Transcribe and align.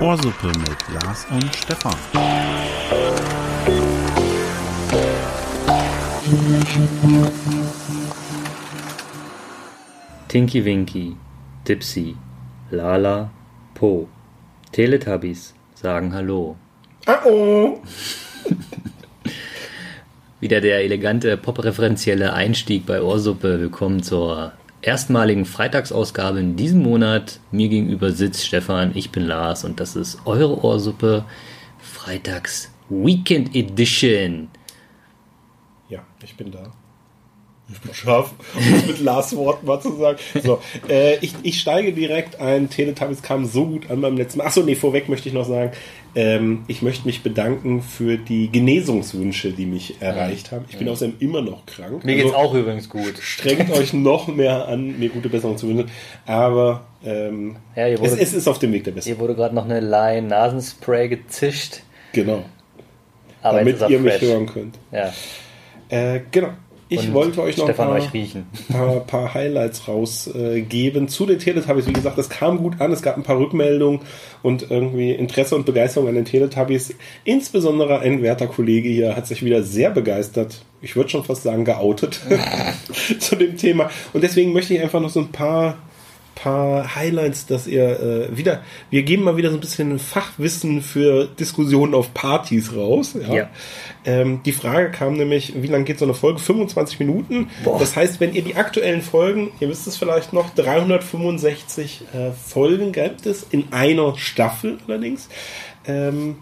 Ohrsuppe 0.00 0.48
mit 0.48 1.02
Lars 1.02 1.26
und 1.30 1.54
Stefan. 1.54 1.94
Tinky 10.28 10.64
Winky, 10.64 11.16
Dipsy, 11.68 12.16
Lala, 12.70 13.30
Po. 13.74 14.08
Teletubbies 14.72 15.54
sagen 15.74 16.12
Hallo. 16.12 16.56
Oh. 17.24 17.80
Wieder 20.40 20.60
der 20.60 20.82
elegante 20.82 21.36
popreferenzielle 21.36 22.32
Einstieg 22.32 22.86
bei 22.86 23.00
Ohrsuppe. 23.00 23.60
Willkommen 23.60 24.02
zur 24.02 24.52
erstmaligen 24.82 25.44
Freitagsausgabe 25.44 26.40
in 26.40 26.56
diesem 26.56 26.82
Monat. 26.82 27.40
Mir 27.50 27.68
gegenüber 27.68 28.12
sitzt 28.12 28.44
Stefan, 28.44 28.92
ich 28.94 29.10
bin 29.10 29.24
Lars 29.26 29.64
und 29.64 29.80
das 29.80 29.96
ist 29.96 30.18
eure 30.24 30.62
Ohrsuppe 30.62 31.24
Freitags 31.78 32.70
Weekend 32.88 33.54
Edition. 33.54 34.48
Ja, 35.88 36.04
ich 36.22 36.36
bin 36.36 36.50
da. 36.50 36.72
Ich 37.70 37.78
bin 37.80 37.94
scharf, 37.94 38.32
um 38.54 38.74
es 38.74 38.86
mit 38.86 39.00
Lars 39.00 39.34
Worten 39.36 39.66
mal 39.66 39.80
zu 39.80 39.96
sagen. 39.96 40.18
So, 40.42 40.58
äh, 40.90 41.16
ich, 41.24 41.32
ich 41.42 41.58
steige 41.60 41.92
direkt 41.92 42.38
ein. 42.40 42.68
Teletubbies 42.68 43.22
kam 43.22 43.46
so 43.46 43.64
gut 43.66 43.90
an 43.90 44.00
beim 44.02 44.16
letzten 44.16 44.38
Mal. 44.38 44.46
Achso, 44.46 44.62
nee, 44.62 44.74
vorweg 44.74 45.08
möchte 45.08 45.28
ich 45.28 45.34
noch 45.34 45.46
sagen, 45.46 45.72
ähm, 46.14 46.64
ich 46.66 46.82
möchte 46.82 47.06
mich 47.06 47.22
bedanken 47.22 47.80
für 47.80 48.18
die 48.18 48.48
Genesungswünsche, 48.48 49.52
die 49.52 49.64
mich 49.64 50.02
erreicht 50.02 50.52
haben. 50.52 50.66
Ich 50.68 50.76
bin 50.76 50.86
außerdem 50.88 51.14
immer 51.20 51.40
noch 51.40 51.64
krank. 51.64 52.04
Mir 52.04 52.16
geht's 52.16 52.34
Also, 52.34 52.36
auch 52.36 52.52
übrigens 52.54 52.90
gut. 52.90 53.14
Strengt 53.20 53.70
euch 53.70 53.94
noch 53.94 54.26
mehr 54.28 54.68
an, 54.68 54.98
mir 54.98 55.08
gute 55.08 55.30
Besserung 55.30 55.56
zu 55.56 55.68
wünschen. 55.68 55.90
Aber 56.26 56.82
ähm, 57.04 57.56
Ja, 57.74 57.86
ihr 57.88 57.94
es, 57.94 58.00
wurde- 58.12 58.20
es 58.20 58.34
ist 58.34 58.48
auf 58.48 58.58
dem 58.58 58.72
Weg 58.72 58.84
der 58.84 58.90
Besserung. 58.90 59.16
Hier 59.16 59.22
wurde 59.22 59.34
gerade 59.34 59.54
noch 59.54 59.64
eine 59.64 59.80
Line 59.80 60.26
Nasenspray 60.26 61.08
gezischt. 61.08 61.80
Genau. 62.12 62.44
Aber 63.40 63.58
damit 63.60 63.80
ihr 63.88 63.98
mich 63.98 64.12
fresh. 64.14 64.22
hören 64.28 64.46
könnt. 64.46 64.78
Ja. 64.90 65.12
Äh, 65.88 66.20
genau. 66.30 66.50
Ich 66.92 67.12
wollte 67.12 67.42
euch 67.42 67.56
noch 67.56 67.64
Stefan 67.64 67.92
ein 67.92 68.10
paar, 68.68 68.78
paar, 68.78 69.00
paar 69.00 69.34
Highlights 69.34 69.88
rausgeben 69.88 71.08
zu 71.08 71.26
den 71.26 71.38
Teletubbies. 71.38 71.86
Wie 71.86 71.92
gesagt, 71.92 72.18
es 72.18 72.28
kam 72.28 72.58
gut 72.58 72.80
an, 72.80 72.92
es 72.92 73.02
gab 73.02 73.16
ein 73.16 73.22
paar 73.22 73.38
Rückmeldungen 73.38 74.00
und 74.42 74.70
irgendwie 74.70 75.12
Interesse 75.12 75.56
und 75.56 75.66
Begeisterung 75.66 76.08
an 76.08 76.14
den 76.14 76.24
Teletubbies. 76.24 76.94
Insbesondere 77.24 78.00
ein 78.00 78.22
werter 78.22 78.46
Kollege 78.46 78.88
hier 78.88 79.16
hat 79.16 79.26
sich 79.26 79.44
wieder 79.44 79.62
sehr 79.62 79.90
begeistert, 79.90 80.64
ich 80.80 80.96
würde 80.96 81.10
schon 81.10 81.24
fast 81.24 81.44
sagen 81.44 81.64
geoutet, 81.64 82.20
zu 83.20 83.36
dem 83.36 83.56
Thema. 83.56 83.90
Und 84.12 84.22
deswegen 84.22 84.52
möchte 84.52 84.74
ich 84.74 84.80
einfach 84.80 85.00
noch 85.00 85.10
so 85.10 85.20
ein 85.20 85.28
paar 85.28 85.78
paar 86.34 86.94
Highlights, 86.94 87.46
dass 87.46 87.66
ihr 87.66 88.00
äh, 88.00 88.36
wieder, 88.36 88.62
wir 88.90 89.02
geben 89.02 89.24
mal 89.24 89.36
wieder 89.36 89.50
so 89.50 89.56
ein 89.56 89.60
bisschen 89.60 89.98
Fachwissen 89.98 90.82
für 90.82 91.26
Diskussionen 91.26 91.94
auf 91.94 92.14
Partys 92.14 92.74
raus. 92.74 93.14
Ja. 93.14 93.34
Ja. 93.34 93.50
Ähm, 94.04 94.40
die 94.44 94.52
Frage 94.52 94.90
kam 94.90 95.14
nämlich, 95.14 95.62
wie 95.62 95.66
lange 95.66 95.84
geht 95.84 95.98
so 95.98 96.04
eine 96.04 96.14
Folge? 96.14 96.40
25 96.40 96.98
Minuten. 96.98 97.50
Boah. 97.64 97.78
Das 97.78 97.96
heißt, 97.96 98.20
wenn 98.20 98.34
ihr 98.34 98.42
die 98.42 98.56
aktuellen 98.56 99.02
Folgen, 99.02 99.52
ihr 99.60 99.68
wisst 99.68 99.86
es 99.86 99.96
vielleicht 99.96 100.32
noch, 100.32 100.50
365 100.54 102.04
äh, 102.12 102.30
Folgen 102.32 102.92
gibt 102.92 103.26
es 103.26 103.46
in 103.50 103.72
einer 103.72 104.16
Staffel 104.16 104.78
allerdings. 104.86 105.28
Ähm, 105.86 106.36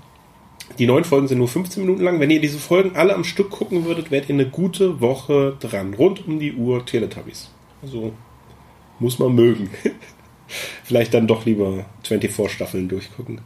die 0.78 0.86
neuen 0.86 1.04
Folgen 1.04 1.28
sind 1.28 1.38
nur 1.38 1.48
15 1.48 1.82
Minuten 1.82 2.02
lang. 2.02 2.20
Wenn 2.20 2.30
ihr 2.30 2.40
diese 2.40 2.58
Folgen 2.58 2.96
alle 2.96 3.14
am 3.14 3.24
Stück 3.24 3.50
gucken 3.50 3.84
würdet, 3.84 4.10
wärt 4.10 4.28
ihr 4.28 4.34
eine 4.34 4.46
gute 4.46 5.00
Woche 5.00 5.56
dran. 5.60 5.94
Rund 5.94 6.26
um 6.26 6.38
die 6.38 6.54
Uhr 6.54 6.86
Teletubbies. 6.86 7.50
Also 7.82 8.12
muss 9.00 9.18
man 9.18 9.34
mögen. 9.34 9.70
Vielleicht 10.84 11.14
dann 11.14 11.26
doch 11.26 11.44
lieber 11.46 11.84
24 12.04 12.54
Staffeln 12.54 12.88
durchgucken. 12.88 13.40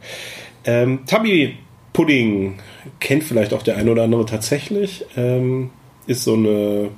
Ähm, 0.65 0.99
Tubby 1.07 1.57
Pudding 1.93 2.55
kennt 2.99 3.23
vielleicht 3.23 3.53
auch 3.53 3.61
der 3.63 3.77
ein 3.77 3.87
oder 3.87 4.03
andere 4.03 4.25
tatsächlich. 4.25 5.05
Ähm, 5.15 5.69
ist 6.07 6.23
so 6.23 6.33
eine, 6.33 6.89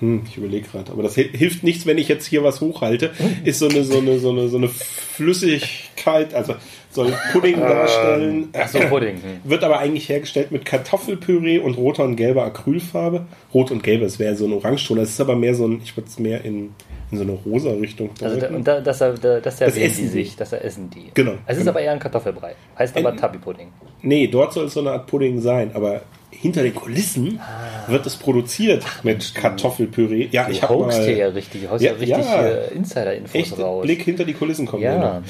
hm, 0.00 0.22
ich 0.28 0.36
überlege 0.36 0.68
gerade, 0.68 0.92
aber 0.92 1.02
das 1.02 1.16
hi- 1.16 1.30
hilft 1.32 1.64
nichts, 1.64 1.86
wenn 1.86 1.96
ich 1.98 2.08
jetzt 2.08 2.26
hier 2.26 2.44
was 2.44 2.60
hochhalte. 2.60 3.10
Ist 3.44 3.58
so 3.58 3.68
eine, 3.68 3.82
so 3.84 3.98
eine, 3.98 4.18
so 4.18 4.30
eine, 4.30 4.48
so 4.48 4.58
eine 4.58 4.68
Flüssigkeit, 4.68 6.34
also 6.34 6.54
soll 6.90 7.12
Pudding 7.32 7.56
darstellen. 7.58 8.48
Ach 8.52 8.68
so, 8.68 8.78
Pudding. 8.80 9.16
Hm. 9.16 9.40
Wird 9.44 9.64
aber 9.64 9.78
eigentlich 9.78 10.08
hergestellt 10.08 10.52
mit 10.52 10.64
Kartoffelpüree 10.64 11.58
und 11.58 11.76
roter 11.76 12.04
und 12.04 12.16
gelber 12.16 12.44
Acrylfarbe. 12.44 13.26
Rot 13.54 13.70
und 13.70 13.82
gelb, 13.82 14.02
es 14.02 14.18
wäre 14.18 14.36
so 14.36 14.46
ein 14.46 14.52
Orangeton. 14.52 14.98
Das 14.98 15.10
ist 15.10 15.20
aber 15.20 15.36
mehr 15.36 15.54
so 15.54 15.66
ein, 15.66 15.80
ich 15.82 15.96
würde 15.96 16.08
es 16.08 16.18
mehr 16.18 16.44
in, 16.44 16.74
in 17.10 17.18
so 17.18 17.24
eine 17.24 17.32
rosa 17.32 17.70
Richtung 17.70 18.10
Also, 18.22 18.38
deuten. 18.38 18.54
und 18.56 18.66
da, 18.68 18.80
das, 18.80 18.98
das, 18.98 19.20
das 19.42 19.60
erwähnen 19.60 19.86
essen 19.86 20.02
die 20.02 20.08
sich, 20.08 20.36
das 20.36 20.52
essen 20.52 20.90
die. 20.90 21.10
Genau, 21.14 21.32
Es 21.46 21.54
ist 21.56 21.60
genau. 21.60 21.70
aber 21.70 21.80
eher 21.80 21.92
ein 21.92 21.98
Kartoffelbrei. 21.98 22.54
Heißt 22.78 22.96
aber 22.96 23.16
Tabi-Pudding. 23.16 23.68
Nee, 24.02 24.26
dort 24.28 24.52
soll 24.52 24.66
es 24.66 24.74
so 24.74 24.80
eine 24.80 24.92
Art 24.92 25.06
Pudding 25.06 25.40
sein, 25.40 25.70
aber 25.74 26.02
hinter 26.30 26.62
den 26.62 26.74
Kulissen 26.74 27.40
wird 27.88 28.04
es 28.06 28.16
produziert 28.16 28.84
mit 29.02 29.34
Kartoffelpüree. 29.34 30.28
Ja, 30.30 30.48
ich 30.50 30.60
Du 30.60 30.68
habe 30.68 30.74
hoaxst 30.84 31.02
hier 31.04 31.16
ja 31.16 31.26
mal 31.28 31.32
richtig, 31.34 31.62
du 31.62 31.70
haust 31.70 31.82
Ja, 31.82 31.92
ja, 31.92 31.96
richtig 31.98 32.18
ja. 32.26 32.46
äh, 32.46 32.74
Insider-Infos 32.74 33.58
raus. 33.58 33.82
Blick 33.82 34.02
hinter 34.02 34.24
die 34.24 34.34
Kulissen 34.34 34.66
kommen. 34.66 34.82
Ja. 34.82 35.22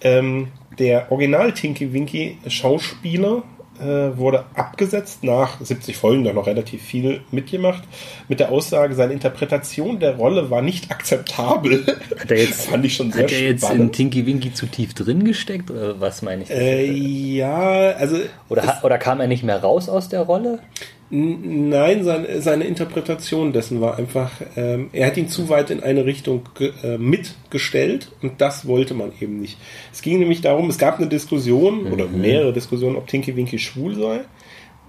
Ähm, 0.00 0.48
der 0.78 1.12
Original 1.12 1.52
Tinky 1.52 1.92
Winky 1.92 2.38
Schauspieler 2.48 3.42
äh, 3.80 4.16
wurde 4.16 4.44
abgesetzt 4.54 5.24
nach 5.24 5.60
70 5.60 5.96
Folgen, 5.96 6.24
da 6.24 6.32
noch 6.32 6.46
relativ 6.46 6.82
viel 6.82 7.20
mitgemacht, 7.30 7.82
mit 8.28 8.40
der 8.40 8.50
Aussage, 8.50 8.94
seine 8.94 9.12
Interpretation 9.12 9.98
der 10.00 10.16
Rolle 10.16 10.50
war 10.50 10.62
nicht 10.62 10.90
akzeptabel. 10.90 11.86
Hat 12.18 12.30
er 12.30 12.38
jetzt, 12.38 12.50
Das 12.50 12.66
fand 12.70 12.84
ich 12.84 12.94
schon 12.94 13.12
sehr 13.12 13.24
hat 13.24 13.32
er 13.32 13.40
jetzt 13.40 13.62
in 13.62 13.68
spannend. 13.68 13.94
Tinky 13.94 14.26
Winky 14.26 14.52
zu 14.52 14.66
tief 14.66 14.94
drin 14.94 15.24
gesteckt? 15.24 15.70
Oder 15.70 16.00
was 16.00 16.22
meine 16.22 16.42
ich? 16.44 16.50
Äh, 16.50 16.90
ja, 16.90 17.90
also 17.92 18.16
oder, 18.48 18.80
oder 18.82 18.98
kam 18.98 19.20
er 19.20 19.26
nicht 19.26 19.42
mehr 19.42 19.62
raus 19.62 19.88
aus 19.88 20.08
der 20.08 20.22
Rolle? 20.22 20.58
Nein, 21.08 22.02
seine, 22.02 22.40
seine 22.42 22.64
Interpretation 22.64 23.52
dessen 23.52 23.80
war 23.80 23.96
einfach, 23.96 24.32
ähm, 24.56 24.90
er 24.92 25.06
hat 25.06 25.16
ihn 25.16 25.28
zu 25.28 25.48
weit 25.48 25.70
in 25.70 25.80
eine 25.80 26.04
Richtung 26.04 26.48
äh, 26.58 26.98
mitgestellt 26.98 28.10
und 28.22 28.40
das 28.40 28.66
wollte 28.66 28.94
man 28.94 29.12
eben 29.20 29.40
nicht. 29.40 29.56
Es 29.92 30.02
ging 30.02 30.18
nämlich 30.18 30.40
darum, 30.40 30.68
es 30.68 30.78
gab 30.78 30.98
eine 30.98 31.06
Diskussion 31.06 31.92
oder 31.92 32.08
mehrere 32.08 32.52
Diskussionen, 32.52 32.96
ob 32.96 33.06
Tinky 33.06 33.36
Winky 33.36 33.58
schwul 33.58 33.94
sei. 33.94 34.20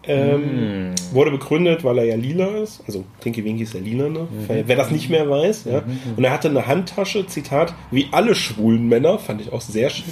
Ähm, 0.07 0.95
Wurde 1.12 1.31
begründet, 1.31 1.84
weil 1.84 1.97
er 2.00 2.06
ja 2.06 2.16
lila 2.16 2.47
ist. 2.57 2.81
Also 2.88 3.03
Tinky 3.22 3.44
Winky 3.44 3.63
ist 3.63 3.73
ja 3.73 3.79
lila, 3.79 4.09
ne? 4.09 4.28
Wer 4.47 4.75
das 4.75 4.91
nicht 4.91 5.09
mehr 5.09 5.29
weiß. 5.29 5.66
Ja? 5.66 5.84
Und 6.16 6.23
er 6.23 6.31
hatte 6.31 6.50
eine 6.50 6.68
Handtasche, 6.68 7.25
Zitat, 7.28 7.73
wie 7.91 8.07
alle 8.12 8.35
schwulen 8.35 8.88
Männer, 8.88 9.19
fand 9.19 9.41
ich 9.41 9.51
auch 9.51 9.62
sehr 9.62 9.90
schön. 9.90 10.06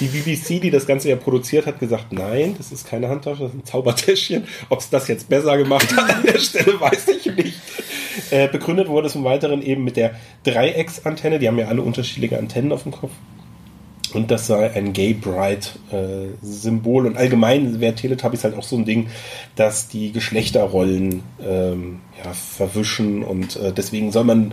Die 0.00 0.06
BBC, 0.06 0.60
die 0.60 0.70
das 0.70 0.86
Ganze 0.86 1.08
ja 1.08 1.16
produziert, 1.16 1.66
hat 1.66 1.80
gesagt, 1.80 2.12
nein, 2.12 2.54
das 2.56 2.72
ist 2.72 2.86
keine 2.86 3.08
Handtasche, 3.08 3.42
das 3.42 3.52
ist 3.52 3.58
ein 3.58 3.64
Zaubertäschchen. 3.64 4.44
Ob 4.68 4.80
es 4.80 4.90
das 4.90 5.08
jetzt 5.08 5.28
besser 5.28 5.56
gemacht 5.56 5.94
hat 5.96 6.16
an 6.16 6.22
der 6.24 6.38
Stelle, 6.38 6.80
weiß 6.80 7.08
ich 7.08 7.26
nicht. 7.36 7.60
Äh, 8.30 8.48
begründet 8.48 8.88
wurde 8.88 9.06
es 9.06 9.14
im 9.14 9.24
Weiteren 9.24 9.62
eben 9.62 9.84
mit 9.84 9.96
der 9.96 10.12
Dreiecksantenne. 10.44 11.38
Die 11.38 11.48
haben 11.48 11.58
ja 11.58 11.68
alle 11.68 11.82
unterschiedliche 11.82 12.38
Antennen 12.38 12.72
auf 12.72 12.82
dem 12.82 12.92
Kopf. 12.92 13.12
Und 14.12 14.30
das 14.30 14.46
sei 14.46 14.70
ein 14.72 14.92
Gay 14.92 15.14
Pride-Symbol. 15.14 17.06
und 17.06 17.16
allgemein 17.16 17.80
wäre 17.80 17.94
Teletubbies 17.94 18.44
halt 18.44 18.56
auch 18.56 18.62
so 18.62 18.76
ein 18.76 18.84
Ding, 18.84 19.08
dass 19.56 19.88
die 19.88 20.12
Geschlechterrollen 20.12 21.22
ähm, 21.44 22.00
ja, 22.22 22.32
verwischen 22.32 23.22
und 23.22 23.56
äh, 23.56 23.72
deswegen 23.72 24.12
soll 24.12 24.24
man 24.24 24.52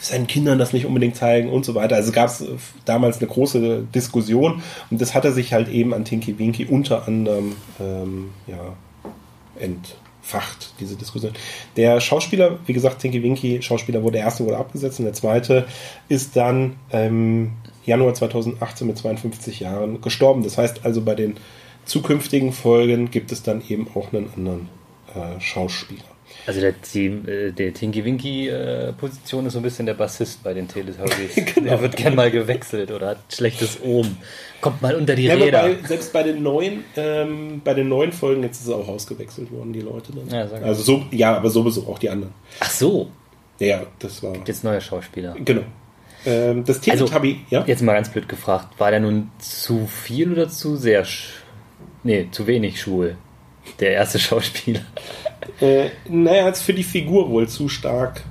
seinen 0.00 0.26
Kindern 0.26 0.58
das 0.58 0.72
nicht 0.72 0.86
unbedingt 0.86 1.16
zeigen 1.16 1.50
und 1.50 1.64
so 1.64 1.74
weiter. 1.74 1.96
Also 1.96 2.10
gab 2.10 2.28
es 2.28 2.44
damals 2.84 3.18
eine 3.18 3.26
große 3.26 3.86
Diskussion 3.94 4.62
und 4.90 5.00
das 5.00 5.14
hatte 5.14 5.32
sich 5.32 5.52
halt 5.52 5.68
eben 5.68 5.92
an 5.92 6.04
Tinky 6.04 6.38
Winky 6.38 6.64
unter 6.64 7.06
anderem 7.06 7.54
ähm, 7.78 8.30
ja, 8.46 8.76
entfacht, 9.58 10.72
diese 10.80 10.96
Diskussion. 10.96 11.32
Der 11.76 12.00
Schauspieler, 12.00 12.58
wie 12.66 12.72
gesagt, 12.72 13.00
Tinky 13.00 13.22
Winky, 13.22 13.60
Schauspieler 13.60 14.02
wurde 14.02 14.14
der 14.14 14.24
erste 14.24 14.44
wurde 14.46 14.56
abgesetzt 14.56 14.98
und 14.98 15.04
der 15.04 15.14
zweite 15.14 15.66
ist 16.08 16.34
dann 16.34 16.76
ähm, 16.92 17.52
Januar 17.84 18.14
2018 18.14 18.86
mit 18.86 18.98
52 18.98 19.60
Jahren 19.60 20.00
gestorben. 20.00 20.42
Das 20.42 20.58
heißt 20.58 20.84
also, 20.84 21.00
bei 21.02 21.14
den 21.14 21.36
zukünftigen 21.86 22.52
Folgen 22.52 23.10
gibt 23.10 23.32
es 23.32 23.42
dann 23.42 23.62
eben 23.68 23.88
auch 23.94 24.12
einen 24.12 24.30
anderen 24.36 24.68
äh, 25.14 25.40
Schauspieler. 25.40 26.02
Also 26.46 26.60
der, 26.60 26.74
die, 26.94 27.06
äh, 27.06 27.52
der 27.52 27.74
Tinky 27.74 28.04
Winky 28.04 28.48
äh, 28.48 28.92
Position 28.92 29.46
ist 29.46 29.54
so 29.54 29.58
ein 29.58 29.62
bisschen 29.62 29.84
der 29.86 29.94
Bassist 29.94 30.42
bei 30.44 30.54
den 30.54 30.68
Teletubbies. 30.68 31.34
Genau. 31.54 31.68
Der 31.70 31.80
wird 31.82 31.96
gern 31.96 32.14
mal 32.14 32.30
gewechselt 32.30 32.90
oder 32.92 33.08
hat 33.08 33.18
schlechtes 33.32 33.78
Ohm. 33.82 34.16
Kommt 34.60 34.80
mal 34.80 34.94
unter 34.94 35.16
die 35.16 35.24
Ja, 35.24 35.34
Räder. 35.34 35.64
wobei, 35.64 35.88
selbst 35.88 36.12
bei 36.12 36.22
den 36.22 36.42
neuen, 36.42 36.84
ähm, 36.96 37.60
bei 37.64 37.74
den 37.74 37.88
neuen 37.88 38.12
Folgen 38.12 38.42
jetzt 38.44 38.60
ist 38.60 38.68
es 38.68 38.72
auch 38.72 38.86
ausgewechselt 38.88 39.50
worden, 39.50 39.72
die 39.72 39.80
Leute 39.80 40.12
dann. 40.12 40.28
Ja, 40.28 40.48
also 40.62 40.82
so, 40.82 41.02
ja, 41.10 41.36
aber 41.36 41.50
sowieso 41.50 41.86
auch 41.88 41.98
die 41.98 42.08
anderen. 42.10 42.32
Ach 42.60 42.70
so, 42.70 43.08
Ja, 43.58 43.66
ja, 43.66 43.82
das 43.98 44.22
war. 44.22 44.34
jetzt 44.46 44.62
neue 44.64 44.80
Schauspieler. 44.80 45.34
Genau. 45.44 45.62
Ähm, 46.26 46.64
das 46.64 46.80
Teletubby, 46.80 47.40
ja. 47.50 47.64
Jetzt 47.66 47.82
mal 47.82 47.94
ganz 47.94 48.10
blöd 48.10 48.28
gefragt, 48.28 48.78
war 48.78 48.90
der 48.90 49.00
nun 49.00 49.30
zu 49.38 49.86
viel 49.86 50.32
oder 50.32 50.48
zu 50.48 50.76
sehr, 50.76 51.04
sch 51.04 51.42
nee, 52.02 52.28
zu 52.30 52.46
wenig 52.46 52.80
schwul? 52.80 53.16
Der 53.78 53.92
erste 53.92 54.18
Schauspieler. 54.20 54.80
Äh, 55.60 55.90
naja, 56.08 56.44
hat 56.44 56.54
es 56.54 56.62
für 56.62 56.74
die 56.74 56.84
Figur 56.84 57.30
wohl 57.30 57.48
zu 57.48 57.68
stark 57.68 58.22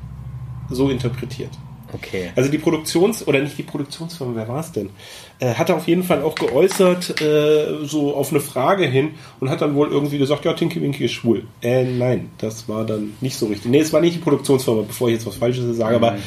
so 0.70 0.90
interpretiert. 0.90 1.52
Okay. 1.92 2.32
Also 2.36 2.52
die 2.52 2.60
Produktions- 2.60 3.28
oder 3.28 3.40
nicht 3.42 3.58
die 3.58 3.64
Produktionsfirma, 3.64 4.34
wer 4.36 4.48
war 4.48 4.60
es 4.60 4.72
denn? 4.72 4.92
Äh, 5.40 5.56
hat 5.56 5.70
er 5.70 5.76
auf 5.76 5.88
jeden 5.88 6.04
Fall 6.04 6.22
auch 6.22 6.36
geäußert, 6.36 7.20
äh, 7.22 7.84
so 7.84 8.14
auf 8.16 8.32
eine 8.32 8.42
Frage 8.42 8.86
hin 8.86 9.12
und 9.40 9.50
hat 9.50 9.62
dann 9.62 9.74
wohl 9.74 9.90
irgendwie 9.90 10.18
gesagt, 10.18 10.46
ja, 10.46 10.54
Tinky 10.54 10.82
Winky 10.82 11.06
ist 11.06 11.14
schwul. 11.14 11.48
Äh, 11.62 11.86
nein, 11.86 12.30
das 12.38 12.70
war 12.70 12.86
dann 12.86 13.14
nicht 13.22 13.38
so 13.38 13.48
richtig. 13.48 13.72
Nee, 13.72 13.80
es 13.80 13.92
war 13.92 14.02
nicht 14.02 14.16
die 14.16 14.20
Produktionsfirma, 14.20 14.84
bevor 14.84 15.08
ich 15.08 15.16
jetzt 15.16 15.26
was 15.26 15.38
Falsches 15.38 15.78
sage, 15.78 15.96
aber 15.96 16.18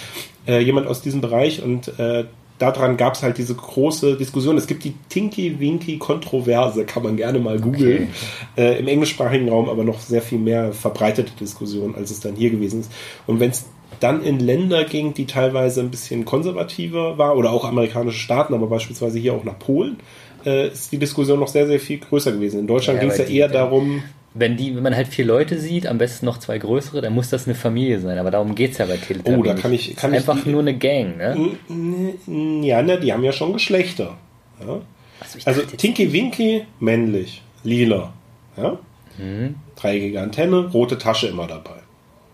äh, 0.47 0.61
jemand 0.61 0.87
aus 0.87 1.03
diesem 1.03 1.21
Bereich 1.21 1.63
und 1.63 1.99
äh, 1.99 2.25
daran 2.59 2.97
gab 2.97 3.15
es 3.15 3.23
halt 3.23 3.39
diese 3.39 3.55
große 3.55 4.17
Diskussion. 4.17 4.57
Es 4.57 4.67
gibt 4.67 4.85
die 4.85 4.95
Tinky 5.09 5.59
Winky 5.59 5.99
Kontroverse, 5.99 6.85
kann 6.85 7.03
man 7.03 7.17
gerne 7.17 7.39
mal 7.39 7.59
googeln. 7.59 8.09
Äh, 8.57 8.79
Im 8.79 8.87
englischsprachigen 8.87 9.49
Raum 9.49 9.69
aber 9.69 9.83
noch 9.85 10.01
sehr 10.01 10.23
viel 10.23 10.39
mehr 10.39 10.73
verbreitete 10.73 11.33
Diskussion, 11.39 11.95
als 11.95 12.11
es 12.11 12.21
dann 12.21 12.37
hier 12.37 12.51
gewesen 12.51 12.81
ist. 12.81 12.93
Und 13.27 13.41
wenn 13.41 13.51
es 13.51 13.65
dann 14.01 14.23
in 14.23 14.41
Länder 14.41 14.85
ging, 14.85 15.15
die 15.15 15.27
teilweise 15.27 15.81
ein 15.81 15.91
bisschen 15.91 16.25
konservativer 16.25 17.19
war, 17.19 17.37
oder 17.37 17.53
auch 17.53 17.65
amerikanische 17.65 18.19
Staaten, 18.19 18.55
aber 18.55 18.67
beispielsweise 18.67 19.19
hier 19.19 19.35
auch 19.35 19.45
nach 19.45 19.59
Polen, 19.59 19.97
äh, 20.45 20.69
ist 20.69 20.93
die 20.93 20.99
Diskussion 20.99 21.41
noch 21.41 21.49
sehr, 21.49 21.67
sehr 21.67 21.81
viel 21.81 21.99
größer 21.99 22.33
gewesen. 22.33 22.61
In 22.61 22.67
Deutschland 22.67 22.97
Ja, 22.97 23.03
ging 23.03 23.11
es 23.11 23.19
ja 23.19 23.25
eher 23.25 23.49
darum, 23.49 24.03
Wenn, 24.35 24.57
die, 24.57 24.75
wenn 24.75 24.83
man 24.83 24.97
halt 24.97 25.09
vier 25.09 25.27
Leute 25.27 25.59
sieht, 25.61 25.87
am 25.87 25.99
besten 25.99 26.25
noch 26.25 26.39
zwei 26.39 26.57
größere, 26.59 27.03
dann 27.03 27.13
muss 27.13 27.29
das 27.29 27.47
eine 27.47 27.55
Familie 27.55 28.01
sein. 28.01 28.17
Aber 28.19 28.31
darum 28.31 28.55
geht's 28.55 28.79
ja 28.79 28.87
bei 28.87 28.97
Teletubbies. 28.97 29.39
Oh, 29.39 29.43
da 29.43 29.55
kann 29.55 29.73
ich- 29.75 29.89
nicht. 29.89 29.99
kann 29.99 30.15
Es 30.15 30.23
ich 30.25 30.29
einfach 30.31 30.43
die- 30.43 30.51
nur 30.51 30.61
eine 30.63 30.77
Gang, 30.79 31.19
ne? 31.19 32.63
Ja, 32.67 32.83
ne, 32.83 32.99
die 32.99 33.13
haben 33.13 33.23
ja 33.25 33.33
schon 33.33 33.53
Geschlechter. 33.53 34.17
Ja? 34.61 34.81
Also, 35.21 35.39
Also 35.45 35.63
Tinky 35.77 36.13
Winky, 36.13 36.65
männlich, 36.81 37.43
lila. 37.63 38.13
Ja? 38.57 38.79
Mhm. 39.19 39.57
Dreieckige 39.77 40.21
Antenne, 40.23 40.67
rote 40.73 40.97
Tasche 40.99 41.29
immer 41.29 41.47
dabei. 41.47 41.77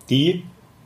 Die, 0.08 0.44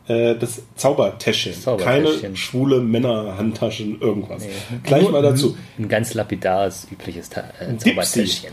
äh, 0.09 0.35
das 0.35 0.63
Zaubertäschchen. 0.77 1.53
Zaubertäschchen. 1.53 2.21
Keine 2.23 2.37
schwule 2.37 2.81
Männerhandtaschen, 2.81 4.01
irgendwas. 4.01 4.45
Nee. 4.45 4.79
Gleich 4.83 5.03
Nur- 5.03 5.13
mal 5.13 5.23
dazu. 5.23 5.57
Ein 5.79 5.89
ganz 5.89 6.15
lapidares, 6.15 6.87
übliches 6.91 7.29
Ta 7.29 7.43
äh, 7.61 7.69
Dipsy. 7.73 7.91
Zaubertäschchen. 7.91 8.53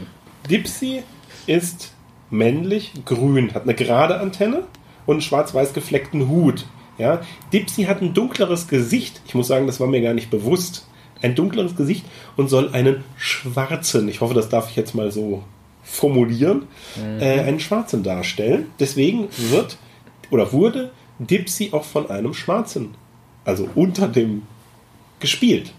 Dipsy 0.50 1.04
ist 1.48 1.94
männlich, 2.30 2.94
grün, 3.06 3.54
hat 3.54 3.64
eine 3.64 3.76
gerade 3.76 4.20
Antenne 4.20 4.64
und 5.06 5.16
einen 5.16 5.22
schwarz-weiß 5.22 5.74
gefleckten 5.74 6.28
Hut. 6.28 6.66
Ja? 6.98 7.22
Dipsy 7.52 7.84
hat 7.84 8.02
ein 8.02 8.14
dunkleres 8.14 8.68
Gesicht. 8.68 9.22
Ich 9.26 9.36
muss 9.36 9.48
sagen, 9.48 9.68
das 9.68 9.80
war 9.80 9.88
mir 9.88 10.02
gar 10.02 10.14
nicht 10.14 10.30
bewusst. 10.30 10.88
Ein 11.22 11.36
dunkleres 11.36 11.76
Gesicht 11.76 12.06
und 12.38 12.48
soll 12.48 12.70
einen 12.74 13.04
schwarzen, 13.18 14.08
ich 14.08 14.22
hoffe, 14.22 14.34
das 14.34 14.48
darf 14.48 14.70
ich 14.70 14.78
jetzt 14.78 14.96
mal 14.96 15.12
so 15.12 15.44
formulieren, 15.84 16.68
äh, 17.20 17.42
einen 17.42 17.60
schwarzen 17.60 18.04
darstellen. 18.04 18.68
Deswegen 18.80 19.28
wird 19.50 19.78
oder 20.32 20.54
wurde 20.54 20.92
Dipsy 21.18 21.70
auch 21.74 21.84
von 21.84 22.10
einem 22.10 22.34
Schwarzen, 22.34 22.96
also 23.44 23.68
unter 23.76 24.08
dem 24.08 24.44
gespielt. 25.20 25.74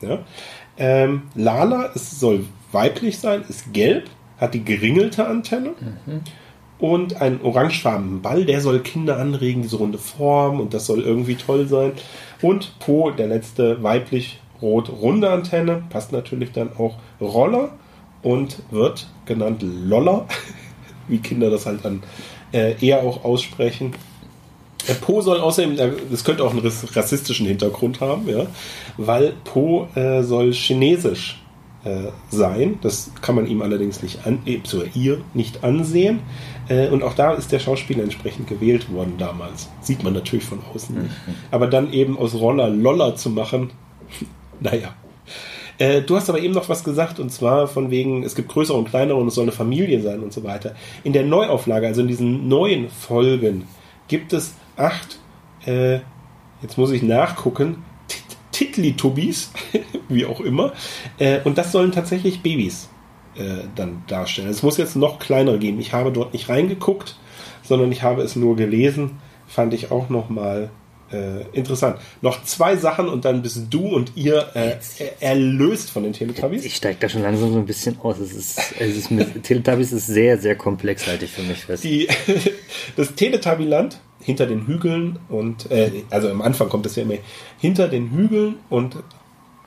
Ja? 0.00 0.20
Ähm, 0.76 1.22
Lala, 1.34 1.90
es 1.94 2.20
soll 2.20 2.44
weiblich 2.70 3.18
sein, 3.18 3.44
ist 3.48 3.72
gelb, 3.72 4.08
hat 4.38 4.54
die 4.54 4.64
geringelte 4.64 5.26
Antenne 5.26 5.72
und 6.78 7.20
einen 7.20 7.40
orangefarbenen 7.42 8.20
Ball, 8.22 8.44
der 8.44 8.60
soll 8.60 8.80
Kinder 8.80 9.18
anregen, 9.18 9.62
diese 9.62 9.76
runde 9.76 9.98
Form 9.98 10.60
und 10.60 10.74
das 10.74 10.86
soll 10.86 11.00
irgendwie 11.00 11.36
toll 11.36 11.66
sein. 11.68 11.92
Und 12.42 12.78
Po, 12.78 13.10
der 13.10 13.28
letzte 13.28 13.82
weiblich 13.82 14.40
rot 14.60 14.90
runde 14.90 15.30
Antenne, 15.30 15.82
passt 15.90 16.12
natürlich 16.12 16.52
dann 16.52 16.70
auch 16.76 16.96
Roller 17.20 17.70
und 18.22 18.58
wird 18.70 19.06
genannt 19.24 19.62
Loller, 19.62 20.26
wie 21.08 21.18
Kinder 21.18 21.50
das 21.50 21.66
halt 21.66 21.84
dann 21.84 22.02
äh, 22.52 22.74
eher 22.84 23.02
auch 23.02 23.24
aussprechen. 23.24 23.94
Der 24.88 24.94
Po 24.94 25.20
soll 25.20 25.40
außerdem, 25.40 25.78
äh, 25.78 25.92
das 26.10 26.24
könnte 26.24 26.44
auch 26.44 26.50
einen 26.50 26.60
rass- 26.60 26.94
rassistischen 26.94 27.46
Hintergrund 27.46 28.00
haben, 28.00 28.28
ja, 28.28 28.46
weil 28.98 29.32
Po 29.44 29.88
äh, 29.94 30.22
soll 30.22 30.52
chinesisch 30.52 31.40
äh, 31.86 32.10
sein. 32.30 32.78
Das 32.82 33.12
kann 33.22 33.36
man 33.36 33.46
ihm 33.46 33.62
allerdings 33.62 34.02
nicht 34.02 34.26
an, 34.26 34.40
äh, 34.44 34.58
so 34.64 34.82
ihr 34.94 35.22
nicht 35.34 35.62
ansehen. 35.62 36.18
Äh, 36.68 36.88
und 36.88 37.02
auch 37.02 37.14
da 37.14 37.32
ist 37.32 37.52
der 37.52 37.60
Schauspieler 37.60 38.02
entsprechend 38.02 38.48
gewählt 38.48 38.92
worden 38.92 39.14
damals. 39.18 39.68
Sieht 39.80 40.02
man 40.02 40.12
natürlich 40.12 40.44
von 40.44 40.58
außen 40.74 41.02
nicht. 41.02 41.14
Aber 41.52 41.68
dann 41.68 41.92
eben 41.92 42.18
aus 42.18 42.34
Roller 42.34 42.68
Loller 42.68 43.14
zu 43.14 43.30
machen, 43.30 43.70
naja. 44.60 44.94
Äh, 45.78 46.02
du 46.02 46.16
hast 46.16 46.28
aber 46.28 46.40
eben 46.40 46.54
noch 46.54 46.68
was 46.68 46.82
gesagt, 46.82 47.20
und 47.20 47.30
zwar 47.30 47.68
von 47.68 47.90
wegen, 47.90 48.24
es 48.24 48.34
gibt 48.34 48.48
größere 48.48 48.76
und 48.76 48.88
kleinere 48.88 49.18
und 49.18 49.28
es 49.28 49.34
soll 49.34 49.44
eine 49.44 49.52
Familie 49.52 50.00
sein 50.00 50.20
und 50.20 50.32
so 50.32 50.42
weiter. 50.42 50.74
In 51.04 51.12
der 51.12 51.24
Neuauflage, 51.24 51.86
also 51.86 52.00
in 52.00 52.08
diesen 52.08 52.48
neuen 52.48 52.88
Folgen, 52.88 53.68
gibt 54.08 54.32
es 54.32 54.54
acht, 54.76 55.20
äh, 55.66 56.00
jetzt 56.62 56.78
muss 56.78 56.90
ich 56.90 57.02
nachgucken, 57.02 57.84
Titlitubbies, 58.56 59.50
wie 60.08 60.24
auch 60.24 60.40
immer. 60.40 60.72
Äh, 61.18 61.40
und 61.44 61.58
das 61.58 61.72
sollen 61.72 61.92
tatsächlich 61.92 62.40
Babys 62.40 62.88
äh, 63.36 63.64
dann 63.74 64.02
darstellen. 64.06 64.48
Es 64.48 64.62
muss 64.62 64.78
jetzt 64.78 64.96
noch 64.96 65.18
kleinere 65.18 65.58
geben. 65.58 65.78
Ich 65.78 65.92
habe 65.92 66.10
dort 66.10 66.32
nicht 66.32 66.48
reingeguckt, 66.48 67.16
sondern 67.62 67.92
ich 67.92 68.02
habe 68.02 68.22
es 68.22 68.34
nur 68.34 68.56
gelesen. 68.56 69.18
Fand 69.46 69.74
ich 69.74 69.90
auch 69.90 70.08
nochmal 70.08 70.70
äh, 71.12 71.42
interessant. 71.52 71.98
Noch 72.22 72.44
zwei 72.44 72.76
Sachen 72.76 73.10
und 73.10 73.26
dann 73.26 73.42
bist 73.42 73.66
du 73.68 73.88
und 73.88 74.12
ihr 74.14 74.46
äh, 74.54 74.76
erlöst 75.20 75.90
von 75.90 76.04
den 76.04 76.14
Teletubbies. 76.14 76.64
Ich 76.64 76.76
steige 76.76 76.96
da 76.98 77.10
schon 77.10 77.22
langsam 77.22 77.52
so 77.52 77.58
ein 77.58 77.66
bisschen 77.66 77.98
aus. 78.00 78.18
Es 78.18 78.32
ist, 78.32 78.58
es 78.78 78.96
ist 78.96 79.10
mit, 79.10 79.42
Teletubbies 79.42 79.92
ist 79.92 80.06
sehr, 80.06 80.38
sehr 80.38 80.56
komplex, 80.56 81.06
halte 81.06 81.26
ich 81.26 81.30
für 81.30 81.42
mich 81.42 81.66
fest. 81.66 81.84
die, 81.84 82.08
das 82.96 83.14
Teletubbyland 83.14 84.00
hinter 84.20 84.46
den 84.46 84.66
Hügeln 84.66 85.18
und 85.28 85.70
äh, 85.70 85.90
also 86.10 86.30
am 86.30 86.42
Anfang 86.42 86.68
kommt 86.68 86.86
es 86.86 86.96
ja 86.96 87.02
immer 87.02 87.14
hinter 87.58 87.88
den 87.88 88.10
Hügeln 88.10 88.56
und 88.70 88.96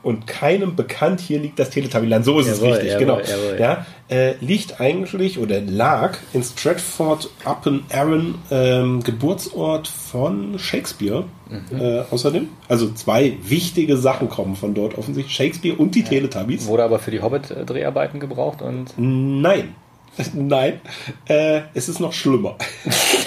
und 0.02 0.28
keinem 0.28 0.76
bekannt, 0.76 1.20
hier 1.20 1.40
liegt 1.40 1.60
das 1.60 1.72
Teletubbyland, 1.72 2.24
so 2.24 2.40
ist 2.40 2.48
es 2.48 2.60
Jawohl, 2.60 2.74
richtig, 2.74 2.92
jawohl, 2.94 3.00
genau. 3.00 3.20
jawohl. 3.20 3.58
Ja, 3.60 3.86
äh, 4.10 4.36
liegt 4.40 4.80
eigentlich 4.80 5.40
oder 5.40 5.60
lag 5.60 6.18
in 6.32 6.42
Stratford 6.42 7.30
upon 7.44 7.84
Avon, 7.92 8.36
ähm, 8.50 9.04
Geburtsort 9.04 9.88
von 9.90 10.58
Shakespeare. 10.58 11.26
Mhm. 11.50 11.80
Äh, 11.82 12.04
außerdem, 12.12 12.48
also 12.70 12.92
zwei 12.94 13.38
wichtige 13.44 13.98
Sachen 13.98 14.30
kommen 14.30 14.56
von 14.56 14.74
dort 14.74 14.98
offensichtlich, 14.98 15.36
Shakespeare 15.36 15.76
und 15.76 15.96
die 15.96 16.04
Teletubbies. 16.04 16.66
Wurde 16.68 16.86
aber 16.86 17.00
für 17.00 17.12
die 17.12 17.22
Hobbit-Dreharbeiten 17.22 18.20
gebraucht 18.20 18.62
und 18.62 18.94
Nein. 18.98 19.76
Nein, 20.34 20.82
äh, 21.28 21.62
es 21.74 21.90
ist 21.90 22.00
noch 22.00 22.14
schlimmer. 22.14 22.56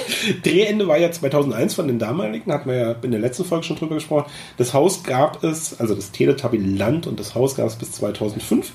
Drehende 0.42 0.88
war 0.88 0.98
ja 0.98 1.10
2001 1.10 1.74
von 1.74 1.86
den 1.86 1.98
damaligen, 1.98 2.52
hatten 2.52 2.69
wir 2.69 2.76
ja 2.76 2.92
in 3.02 3.10
der 3.10 3.20
letzten 3.20 3.44
Folge 3.44 3.64
schon 3.64 3.76
drüber 3.76 3.96
gesprochen. 3.96 4.30
Das 4.56 4.74
Haus 4.74 5.02
gab 5.02 5.42
es, 5.44 5.78
also 5.80 5.94
das 5.94 6.12
Teletubby-Land 6.12 7.06
und 7.06 7.19
das 7.20 7.34
Haus 7.34 7.55
gab 7.56 7.67
es 7.67 7.76
bis 7.76 7.93
2005. 7.93 8.72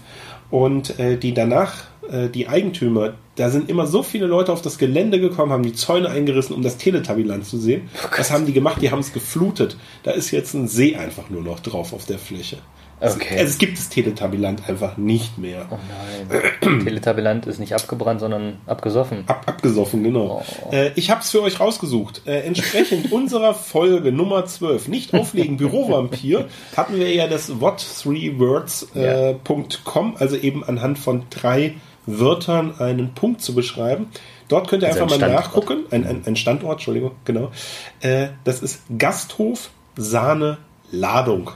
Und 0.50 0.98
äh, 1.00 1.18
die 1.18 1.34
danach, 1.34 1.84
äh, 2.10 2.30
die 2.30 2.48
Eigentümer, 2.48 3.16
da 3.36 3.50
sind 3.50 3.70
immer 3.70 3.86
so 3.86 4.02
viele 4.02 4.26
Leute 4.26 4.54
auf 4.54 4.62
das 4.62 4.78
Gelände 4.78 5.20
gekommen, 5.20 5.52
haben 5.52 5.64
die 5.64 5.74
Zäune 5.74 6.10
eingerissen, 6.10 6.56
um 6.56 6.62
das 6.62 6.78
Teletubby-Land 6.78 7.46
zu 7.46 7.58
sehen. 7.58 7.90
Was 8.16 8.32
haben 8.32 8.46
die 8.46 8.54
gemacht? 8.54 8.82
Die 8.82 8.92
haben 8.92 9.00
es 9.00 9.12
geflutet. 9.12 9.78
Da 10.04 10.12
ist 10.12 10.32
jetzt 10.32 10.54
ein 10.54 10.68
See 10.68 10.96
einfach 10.96 11.30
nur 11.30 11.42
noch 11.42 11.60
drauf 11.60 11.94
auf 11.94 12.06
der 12.06 12.18
Fläche. 12.18 12.58
Okay. 13.00 13.38
Also 13.38 13.52
es 13.52 13.60
gibt 13.60 13.78
das 13.78 13.90
Teletubby-Land 13.90 14.68
einfach 14.68 14.98
nicht 14.98 15.38
mehr. 15.38 15.68
Oh 15.70 15.78
nein. 15.88 16.84
Teletubbyland 16.84 17.46
ist 17.46 17.60
nicht 17.60 17.74
abgebrannt, 17.74 18.22
sondern 18.22 18.58
abgesoffen. 18.66 19.24
Ab, 19.28 19.44
abgesoffen, 19.46 20.04
genau. 20.04 20.44
Oh. 20.64 20.72
Äh, 20.74 20.94
ich 20.96 21.12
habe 21.12 21.22
es 21.22 21.30
für 21.30 21.44
euch 21.44 21.60
rausgesucht. 21.60 22.24
Äh, 22.26 22.40
entsprechend 22.42 23.12
unserer 23.12 23.54
Folge 23.54 24.12
Nummer 24.12 24.46
12, 24.46 24.88
nicht 24.88 25.14
auflegen, 25.14 25.58
Bürovampir, 25.58 26.48
hatten 26.78 26.98
wir 26.98 27.14
ja 27.14 27.28
das 27.28 27.52
what3words.com, 27.52 30.16
also 30.18 30.36
eben 30.36 30.64
anhand 30.64 30.98
von 30.98 31.24
drei 31.30 31.76
Wörtern 32.08 32.74
einen 32.80 33.14
Punkt 33.14 33.42
zu 33.42 33.54
beschreiben. 33.54 34.08
Dort 34.48 34.70
könnt 34.70 34.82
ihr 34.82 34.88
Also 34.88 35.02
einfach 35.04 35.16
ein 35.16 35.20
mal 35.20 35.28
Standort. 35.28 35.46
nachgucken. 35.46 35.86
Ein, 35.92 36.08
ein, 36.08 36.24
ein 36.26 36.36
Standort, 36.36 36.74
Entschuldigung, 36.76 37.12
genau. 37.26 37.52
Äh, 38.00 38.30
das 38.44 38.62
ist 38.62 38.82
Gasthof 38.98 39.70
Sahne 39.98 40.58
Ladung. 40.92 41.52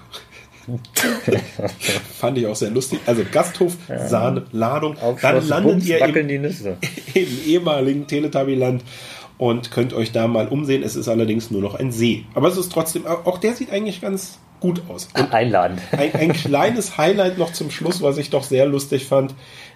Fand 2.20 2.38
ich 2.38 2.48
auch 2.48 2.56
sehr 2.56 2.70
lustig. 2.70 3.00
Also 3.06 3.24
Gasthof, 3.32 3.76
Sahne, 4.08 4.46
Ladung. 4.52 4.98
Auf 5.00 5.22
Dann 5.22 5.38
Schloss 5.38 5.50
landet 5.50 5.72
Bums 5.74 5.88
ihr 5.88 6.06
im 6.06 6.16
im 7.14 7.28
ehemaligen 7.46 8.08
Teletubbyland 8.08 8.84
und 9.38 9.72
könnt 9.72 9.94
euch 9.94 10.12
da 10.12 10.28
mal 10.28 10.48
umsehen. 10.48 10.84
Es 10.84 10.96
ist 10.96 11.08
allerdings 11.08 11.50
nur 11.50 11.62
noch 11.62 11.76
ein 11.76 11.92
See. 11.92 12.26
Aber 12.36 12.48
es 12.48 12.58
ist 12.58 12.72
trotzdem, 12.72 13.08
auch 13.08 13.40
der 13.40 13.56
sieht 13.56 13.72
eigentlich 13.72 14.02
ganz 14.02 14.38
gut 14.62 14.84
aus. 14.88 15.10
Und 15.18 15.34
Einladend. 15.34 15.82
ein, 15.92 16.14
ein 16.14 16.34
kleines 16.34 16.98
Highlight 16.98 17.38
noch 17.38 17.52
zum 17.52 17.70
Schluss, 17.70 18.02
was 18.02 18.18
ich 18.18 18.30
doch 18.30 18.44
sehr 18.44 18.66
lustig 18.66 19.06
fand. 19.06 19.34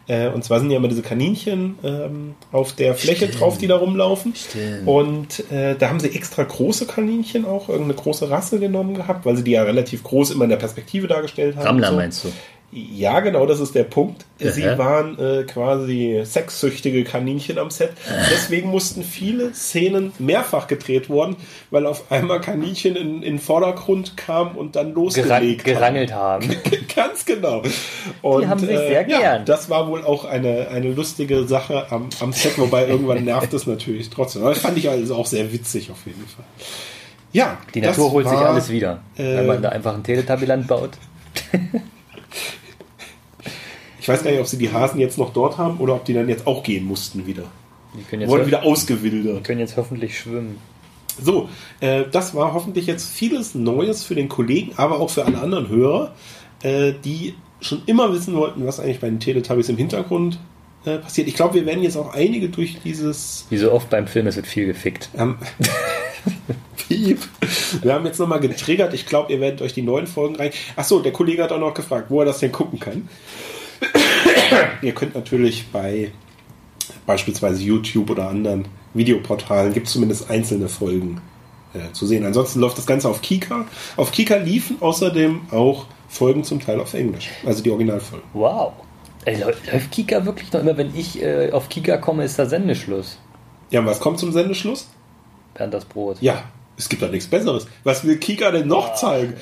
Äh, 0.07 0.29
und 0.29 0.43
zwar 0.43 0.59
sind 0.59 0.69
ja 0.69 0.77
immer 0.77 0.87
diese 0.87 1.01
Kaninchen 1.01 1.79
ähm, 1.83 2.35
auf 2.51 2.73
der 2.73 2.93
Fläche 2.93 3.27
drauf, 3.27 3.57
die 3.57 3.67
da 3.67 3.75
rumlaufen. 3.77 4.33
Stimmt. 4.35 4.87
Und 4.87 5.51
äh, 5.51 5.75
da 5.75 5.89
haben 5.89 5.99
sie 5.99 6.11
extra 6.15 6.43
große 6.43 6.85
Kaninchen 6.85 7.43
auch, 7.43 7.69
irgendeine 7.69 7.95
große 7.95 8.29
Rasse 8.29 8.59
genommen 8.59 8.93
gehabt, 8.93 9.25
weil 9.25 9.35
sie 9.35 9.43
die 9.43 9.51
ja 9.51 9.63
relativ 9.63 10.03
groß 10.03 10.31
immer 10.31 10.43
in 10.43 10.51
der 10.51 10.57
Perspektive 10.57 11.07
dargestellt 11.07 11.55
haben. 11.55 11.65
Rammler 11.65 11.89
so. 11.89 11.95
meinst 11.95 12.23
du? 12.23 12.31
Ja, 12.75 13.21
genau, 13.21 13.45
das 13.45 13.61
ist 13.61 13.73
der 13.73 13.85
Punkt. 13.85 14.25
Sie 14.37 14.67
Aha. 14.67 14.77
waren 14.77 15.17
äh, 15.17 15.43
quasi 15.43 16.21
sexsüchtige 16.25 17.05
Kaninchen 17.05 17.57
am 17.57 17.69
Set. 17.69 17.91
Deswegen 18.29 18.69
mussten 18.69 19.01
viele 19.01 19.53
Szenen 19.53 20.11
mehrfach 20.19 20.67
gedreht 20.67 21.09
worden, 21.09 21.37
weil 21.71 21.85
auf 21.85 22.11
einmal 22.11 22.41
Kaninchen 22.41 22.97
in, 22.97 23.15
in 23.23 23.35
den 23.35 23.39
Vordergrund 23.39 24.17
kam 24.17 24.57
und 24.57 24.75
dann 24.75 24.87
Gerang, 24.93 25.05
losgelegt 25.05 25.63
gerangelt 25.63 26.13
haben. 26.13 26.49
Ganz 26.95 27.23
genau. 27.23 27.63
Und, 28.21 28.43
äh, 28.43 28.47
haben 28.47 28.59
sich 28.59 28.67
sehr 28.77 29.07
Ja, 29.07 29.19
gern. 29.19 29.45
das 29.45 29.69
war 29.69 29.87
wohl 29.87 30.03
auch 30.03 30.25
eine, 30.25 30.67
eine 30.67 30.91
lustige 30.91 31.45
Sache 31.45 31.89
am, 31.91 32.09
am 32.19 32.33
Set, 32.33 32.57
wobei 32.57 32.87
irgendwann 32.89 33.23
nervt 33.23 33.53
es 33.53 33.65
natürlich 33.67 34.09
trotzdem. 34.09 34.41
Aber 34.41 34.53
das 34.53 34.59
fand 34.61 34.77
ich 34.77 34.89
also 34.89 35.15
auch 35.15 35.27
sehr 35.27 35.53
witzig 35.53 35.91
auf 35.91 36.05
jeden 36.05 36.27
Fall. 36.27 36.43
Ja, 37.31 37.57
Die 37.73 37.79
Natur 37.79 38.11
holt 38.11 38.27
sich 38.27 38.37
war, 38.37 38.49
alles 38.49 38.69
wieder, 38.69 39.01
äh, 39.15 39.23
wenn 39.23 39.47
man 39.47 39.61
da 39.61 39.69
einfach 39.69 39.93
ein 39.93 40.03
Teletubbyland 40.03 40.67
baut. 40.67 40.91
Ich 44.05 44.09
weiß 44.09 44.21
gar 44.21 44.29
nicht, 44.29 44.39
ob 44.39 44.45
sie 44.45 44.59
die 44.59 44.71
Hasen 44.71 44.99
jetzt 44.99 45.17
noch 45.17 45.33
dort 45.33 45.57
haben 45.57 45.79
oder 45.79 45.95
ob 45.95 46.05
die 46.05 46.13
dann 46.13 46.29
jetzt 46.29 46.45
auch 46.45 46.61
gehen 46.61 46.85
mussten 46.85 47.25
wieder. 47.25 47.45
Die 47.97 48.03
können 48.03 48.21
jetzt, 48.21 48.29
Wurden 48.29 48.45
wieder 48.45 48.61
ausgewildert. 48.61 49.43
können 49.43 49.59
jetzt 49.59 49.77
hoffentlich 49.77 50.19
schwimmen. 50.19 50.59
So, 51.19 51.49
äh, 51.79 52.03
das 52.11 52.35
war 52.35 52.53
hoffentlich 52.53 52.85
jetzt 52.85 53.09
vieles 53.09 53.55
Neues 53.55 54.03
für 54.03 54.13
den 54.13 54.29
Kollegen, 54.29 54.73
aber 54.77 54.99
auch 54.99 55.09
für 55.09 55.25
alle 55.25 55.39
anderen 55.39 55.69
Hörer, 55.69 56.13
äh, 56.61 56.93
die 57.03 57.33
schon 57.61 57.81
immer 57.87 58.13
wissen 58.13 58.35
wollten, 58.35 58.67
was 58.67 58.79
eigentlich 58.79 58.99
bei 58.99 59.09
den 59.09 59.19
Teletubbies 59.19 59.69
im 59.69 59.77
Hintergrund 59.77 60.37
äh, 60.85 60.99
passiert. 60.99 61.27
Ich 61.27 61.33
glaube, 61.33 61.55
wir 61.55 61.65
werden 61.65 61.81
jetzt 61.81 61.97
auch 61.97 62.13
einige 62.13 62.49
durch 62.49 62.77
dieses 62.83 63.47
Wie 63.49 63.57
so 63.57 63.71
oft 63.71 63.89
beim 63.89 64.05
Film, 64.05 64.27
es 64.27 64.35
wird 64.35 64.45
viel 64.45 64.67
gefickt. 64.67 65.09
ähm, 65.17 65.37
Piep. 66.77 67.21
Wir 67.81 67.95
haben 67.95 68.05
jetzt 68.05 68.19
nochmal 68.19 68.39
getriggert. 68.39 68.93
Ich 68.93 69.07
glaube, 69.07 69.33
ihr 69.33 69.41
werdet 69.41 69.63
euch 69.63 69.73
die 69.73 69.81
neuen 69.81 70.05
Folgen 70.05 70.35
rein. 70.35 70.51
Achso, 70.75 70.99
der 70.99 71.11
Kollege 71.11 71.41
hat 71.41 71.51
auch 71.51 71.59
noch 71.59 71.73
gefragt, 71.73 72.11
wo 72.11 72.19
er 72.19 72.25
das 72.25 72.37
denn 72.37 72.51
gucken 72.51 72.79
kann. 72.79 73.09
Ihr 74.81 74.93
könnt 74.93 75.15
natürlich 75.15 75.67
bei 75.71 76.11
beispielsweise 77.05 77.63
YouTube 77.63 78.09
oder 78.09 78.29
anderen 78.29 78.67
Videoportalen, 78.93 79.73
gibt 79.73 79.87
es 79.87 79.93
zumindest 79.93 80.29
einzelne 80.29 80.69
Folgen 80.69 81.21
äh, 81.73 81.91
zu 81.93 82.05
sehen. 82.05 82.25
Ansonsten 82.25 82.59
läuft 82.59 82.77
das 82.77 82.85
Ganze 82.85 83.09
auf 83.09 83.21
Kika. 83.21 83.65
Auf 83.97 84.11
Kika 84.11 84.37
liefen 84.37 84.77
außerdem 84.79 85.41
auch 85.51 85.85
Folgen 86.07 86.43
zum 86.43 86.59
Teil 86.59 86.79
auf 86.79 86.93
Englisch, 86.93 87.29
also 87.45 87.61
die 87.63 87.71
Originalfolgen. 87.71 88.27
Wow. 88.33 88.73
Ey, 89.25 89.37
läu- 89.41 89.53
läuft 89.71 89.91
Kika 89.91 90.23
wirklich 90.25 90.51
noch 90.53 90.61
immer, 90.61 90.77
wenn 90.77 90.95
ich 90.95 91.21
äh, 91.21 91.51
auf 91.51 91.67
Kika 91.67 91.97
komme, 91.97 92.23
ist 92.23 92.37
da 92.37 92.45
Sendeschluss. 92.45 93.17
Ja, 93.71 93.79
und 93.79 93.87
was 93.87 93.99
kommt 93.99 94.19
zum 94.19 94.31
Sendeschluss? 94.31 94.87
Bernd 95.55 95.73
das 95.73 95.85
Brot. 95.85 96.17
Ja, 96.21 96.43
es 96.77 96.87
gibt 96.87 97.01
doch 97.01 97.09
nichts 97.09 97.27
Besseres. 97.27 97.67
Was 97.83 98.03
will 98.05 98.17
Kika 98.17 98.51
denn 98.51 98.67
noch 98.67 98.93
zeigen? 98.93 99.33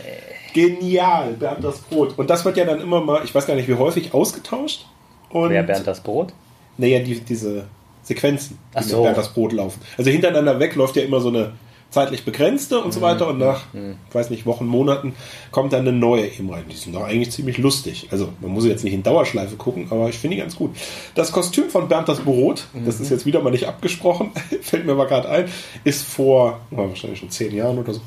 Genial, 0.53 1.33
Bernd 1.33 1.63
das 1.63 1.79
Brot. 1.79 2.17
Und 2.17 2.29
das 2.29 2.45
wird 2.45 2.55
ja 2.57 2.65
dann 2.65 2.79
immer 2.79 3.01
mal, 3.01 3.24
ich 3.25 3.36
weiß 3.36 3.45
gar 3.45 3.55
nicht 3.55 3.67
wie 3.67 3.74
häufig, 3.75 4.13
ausgetauscht. 4.13 4.86
Und, 5.34 5.50
Wer 5.50 5.63
Bernd 5.63 5.86
das 5.88 6.02
Brot? 6.02 6.34
Naja, 6.78 7.00
die, 7.00 7.20
diese 7.20 7.66
Sequenzen, 8.04 8.58
die 8.74 8.78
Ach 8.78 8.82
mit 8.82 8.90
so. 8.90 9.04
Bernd 9.04 9.18
das 9.18 9.34
Brot 9.34 9.52
laufen. 9.54 9.82
Also 9.98 10.10
hintereinander 10.12 10.60
weg 10.60 10.75
läuft 10.75 10.96
ja 10.96 11.04
immer 11.04 11.20
so 11.22 11.30
eine 11.30 11.52
zeitlich 11.90 12.25
begrenzte 12.25 12.80
und 12.84 12.92
so 12.92 13.00
Mhm. 13.00 13.04
weiter. 13.04 13.28
Und 13.28 13.38
nach, 13.38 13.66
ich 13.74 14.16
weiß 14.16 14.32
nicht, 14.32 14.48
Wochen, 14.48 14.66
Monaten 14.66 15.13
kommt 15.52 15.74
dann 15.74 15.82
eine 15.88 15.92
neue 15.96 16.25
eben 16.28 16.50
rein. 16.50 16.63
Die 16.72 16.75
sind 16.75 16.96
doch 16.96 17.04
eigentlich 17.04 17.30
ziemlich 17.32 17.60
lustig. 17.60 18.08
Also 18.10 18.30
man 18.42 18.50
muss 18.52 18.66
jetzt 18.66 18.84
nicht 18.84 18.94
in 18.94 19.04
Dauerschleife 19.04 19.56
gucken, 19.58 19.88
aber 19.92 20.10
ich 20.10 20.18
finde 20.18 20.36
die 20.38 20.42
ganz 20.42 20.56
gut. 20.56 20.75
Das 21.13 21.32
Kostüm 21.32 21.70
von 21.70 21.88
Bernd 21.88 22.10
das 22.10 22.22
Brot, 22.22 22.66
das 22.86 22.98
Mhm. 22.98 23.04
ist 23.06 23.10
jetzt 23.12 23.25
wieder 23.28 23.42
mal 23.42 23.52
nicht 23.52 23.68
abgesprochen, 23.68 24.32
fällt 24.62 24.86
mir 24.88 24.94
aber 24.94 25.06
gerade 25.06 25.30
ein, 25.30 25.46
ist 25.84 26.04
vor 26.04 26.62
oh, 26.72 26.78
wahrscheinlich 26.78 27.20
schon 27.20 27.30
zehn 27.30 27.54
Jahren 27.56 27.78
oder 27.78 27.94
so. 27.94 28.02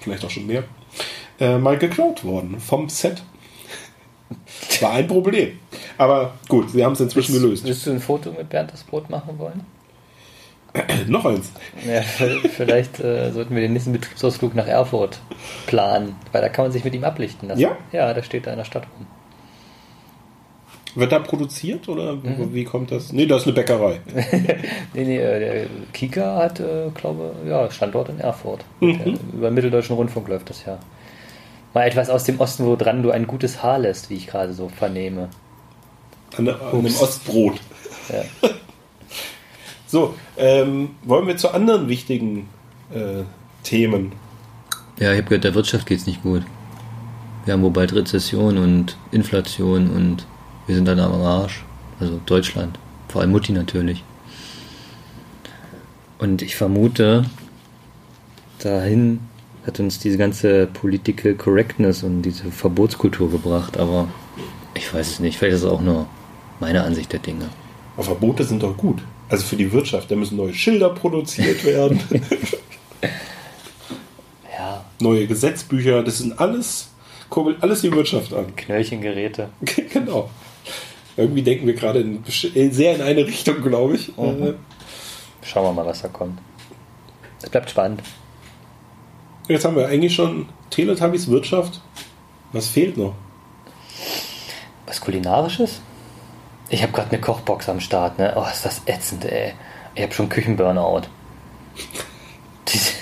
Vielleicht 0.00 0.24
auch 0.24 0.30
schon 0.30 0.46
mehr. 0.46 0.64
Äh, 1.38 1.58
mal 1.58 1.78
geklaut 1.78 2.24
worden 2.24 2.58
vom 2.60 2.88
Set. 2.88 3.22
War 4.80 4.92
ein 4.92 5.06
Problem. 5.06 5.58
Aber 5.98 6.34
gut, 6.48 6.70
sie 6.70 6.84
haben 6.84 6.92
es 6.92 7.00
inzwischen 7.00 7.34
gelöst. 7.34 7.64
Willst 7.64 7.86
du 7.86 7.90
ein 7.92 8.00
Foto 8.00 8.30
mit 8.32 8.48
Bernd 8.48 8.72
das 8.72 8.82
Brot 8.84 9.08
machen 9.10 9.38
wollen? 9.38 9.60
Noch 11.08 11.24
eins. 11.26 11.52
Ja, 11.86 12.00
vielleicht 12.02 12.98
äh, 13.00 13.30
sollten 13.32 13.54
wir 13.54 13.60
den 13.60 13.74
nächsten 13.74 13.92
Betriebsausflug 13.92 14.54
nach 14.54 14.66
Erfurt 14.66 15.20
planen, 15.66 16.16
weil 16.32 16.40
da 16.40 16.48
kann 16.48 16.64
man 16.64 16.72
sich 16.72 16.82
mit 16.84 16.94
ihm 16.94 17.04
ablichten 17.04 17.48
lassen. 17.48 17.60
Ja? 17.60 17.76
Ja, 17.92 18.14
da 18.14 18.22
steht 18.22 18.46
da 18.46 18.52
in 18.52 18.56
der 18.58 18.64
Stadt 18.64 18.84
rum. 18.96 19.06
Wird 20.94 21.10
da 21.12 21.18
produziert 21.20 21.88
oder 21.88 22.14
Mhm. 22.16 22.52
wie 22.52 22.64
kommt 22.64 22.90
das? 22.90 23.12
Nee, 23.12 23.24
das 23.26 23.42
ist 23.42 23.46
eine 23.48 23.54
Bäckerei. 23.54 24.00
Nee, 24.94 25.04
nee, 25.04 25.16
äh, 25.18 25.40
der 25.40 25.66
Kika 25.94 26.36
hat, 26.36 26.60
äh, 26.60 26.90
glaube 26.94 27.34
ja, 27.48 27.70
Standort 27.70 28.10
in 28.10 28.18
Erfurt. 28.20 28.64
Der, 28.82 29.06
über 29.32 29.48
den 29.50 29.54
Mitteldeutschen 29.54 29.96
Rundfunk 29.96 30.28
läuft 30.28 30.50
das 30.50 30.64
ja. 30.66 30.78
Mal 31.74 31.86
etwas 31.86 32.10
aus 32.10 32.24
dem 32.24 32.38
Osten, 32.40 32.64
woran 32.66 33.02
du 33.02 33.10
ein 33.10 33.26
gutes 33.26 33.62
Haar 33.62 33.78
lässt, 33.78 34.10
wie 34.10 34.14
ich 34.14 34.26
gerade 34.26 34.52
so 34.52 34.68
vernehme. 34.68 35.28
An, 36.36 36.48
an 36.48 36.60
einem. 36.60 36.86
Ostbrot. 36.86 37.60
Ja. 38.08 38.48
So, 39.92 40.14
ähm, 40.38 40.92
wollen 41.02 41.26
wir 41.26 41.36
zu 41.36 41.50
anderen 41.50 41.86
wichtigen 41.86 42.48
äh, 42.94 43.24
Themen? 43.62 44.12
Ja, 44.98 45.12
ich 45.12 45.18
habe 45.18 45.24
gehört, 45.24 45.44
der 45.44 45.54
Wirtschaft 45.54 45.84
geht's 45.84 46.06
nicht 46.06 46.22
gut. 46.22 46.44
Wir 47.44 47.52
haben 47.52 47.62
wohl 47.62 47.72
bald 47.72 47.92
Rezession 47.92 48.56
und 48.56 48.96
Inflation 49.10 49.90
und 49.90 50.26
wir 50.66 50.76
sind 50.76 50.86
dann 50.86 50.98
am 50.98 51.20
Arsch. 51.20 51.62
Also 52.00 52.18
Deutschland. 52.24 52.78
Vor 53.08 53.20
allem 53.20 53.32
Mutti 53.32 53.52
natürlich. 53.52 54.02
Und 56.18 56.40
ich 56.40 56.56
vermute, 56.56 57.26
dahin 58.60 59.20
hat 59.66 59.78
uns 59.80 59.98
diese 59.98 60.18
ganze 60.18 60.66
Political 60.66 61.34
Correctness 61.34 62.02
und 62.02 62.22
diese 62.22 62.50
Verbotskultur 62.50 63.30
gebracht, 63.30 63.78
aber 63.78 64.08
ich 64.74 64.92
weiß 64.92 65.08
es 65.08 65.20
nicht. 65.20 65.38
Vielleicht 65.38 65.56
ist 65.56 65.62
es 65.62 65.70
auch 65.70 65.80
nur 65.80 66.06
meine 66.60 66.82
Ansicht 66.82 67.12
der 67.12 67.20
Dinge. 67.20 67.48
Aber 67.96 68.04
Verbote 68.04 68.44
sind 68.44 68.62
doch 68.62 68.76
gut. 68.76 69.02
Also 69.28 69.44
für 69.44 69.56
die 69.56 69.72
Wirtschaft, 69.72 70.10
da 70.10 70.16
müssen 70.16 70.36
neue 70.36 70.54
Schilder 70.54 70.90
produziert 70.90 71.64
werden, 71.64 72.00
Ja, 74.56 74.84
neue 75.00 75.26
Gesetzbücher, 75.26 76.02
das 76.02 76.18
sind 76.18 76.38
alles, 76.38 76.88
kurbelt 77.30 77.62
alles 77.62 77.80
die 77.80 77.92
Wirtschaft 77.92 78.32
an. 78.32 78.54
Knöllchengeräte. 78.56 79.48
genau. 79.92 80.30
Irgendwie 81.16 81.42
denken 81.42 81.66
wir 81.66 81.74
gerade 81.74 82.00
in, 82.00 82.22
sehr 82.72 82.94
in 82.94 83.02
eine 83.02 83.26
Richtung, 83.26 83.62
glaube 83.62 83.96
ich. 83.96 84.16
Mhm. 84.16 84.42
Äh, 84.42 84.54
Schauen 85.44 85.64
wir 85.64 85.72
mal, 85.72 85.86
was 85.86 86.02
da 86.02 86.08
kommt. 86.08 86.38
Es 87.42 87.50
bleibt 87.50 87.70
spannend. 87.70 88.02
Jetzt 89.48 89.64
haben 89.64 89.76
wir 89.76 89.88
eigentlich 89.88 90.14
schon 90.14 90.48
Teletubbies 90.70 91.28
Wirtschaft. 91.28 91.80
Was 92.52 92.68
fehlt 92.68 92.96
noch? 92.96 93.14
Was 94.86 95.00
Kulinarisches? 95.00 95.80
Ich 96.68 96.82
habe 96.82 96.92
gerade 96.92 97.10
eine 97.10 97.20
Kochbox 97.20 97.68
am 97.68 97.80
Start, 97.80 98.18
ne? 98.18 98.32
Oh, 98.36 98.44
ist 98.50 98.64
das 98.64 98.82
ätzend, 98.86 99.24
ey. 99.24 99.52
Ich 99.94 100.02
habe 100.02 100.12
schon 100.12 100.28
Küchenburnout. 100.28 101.02
Diese, 102.68 102.92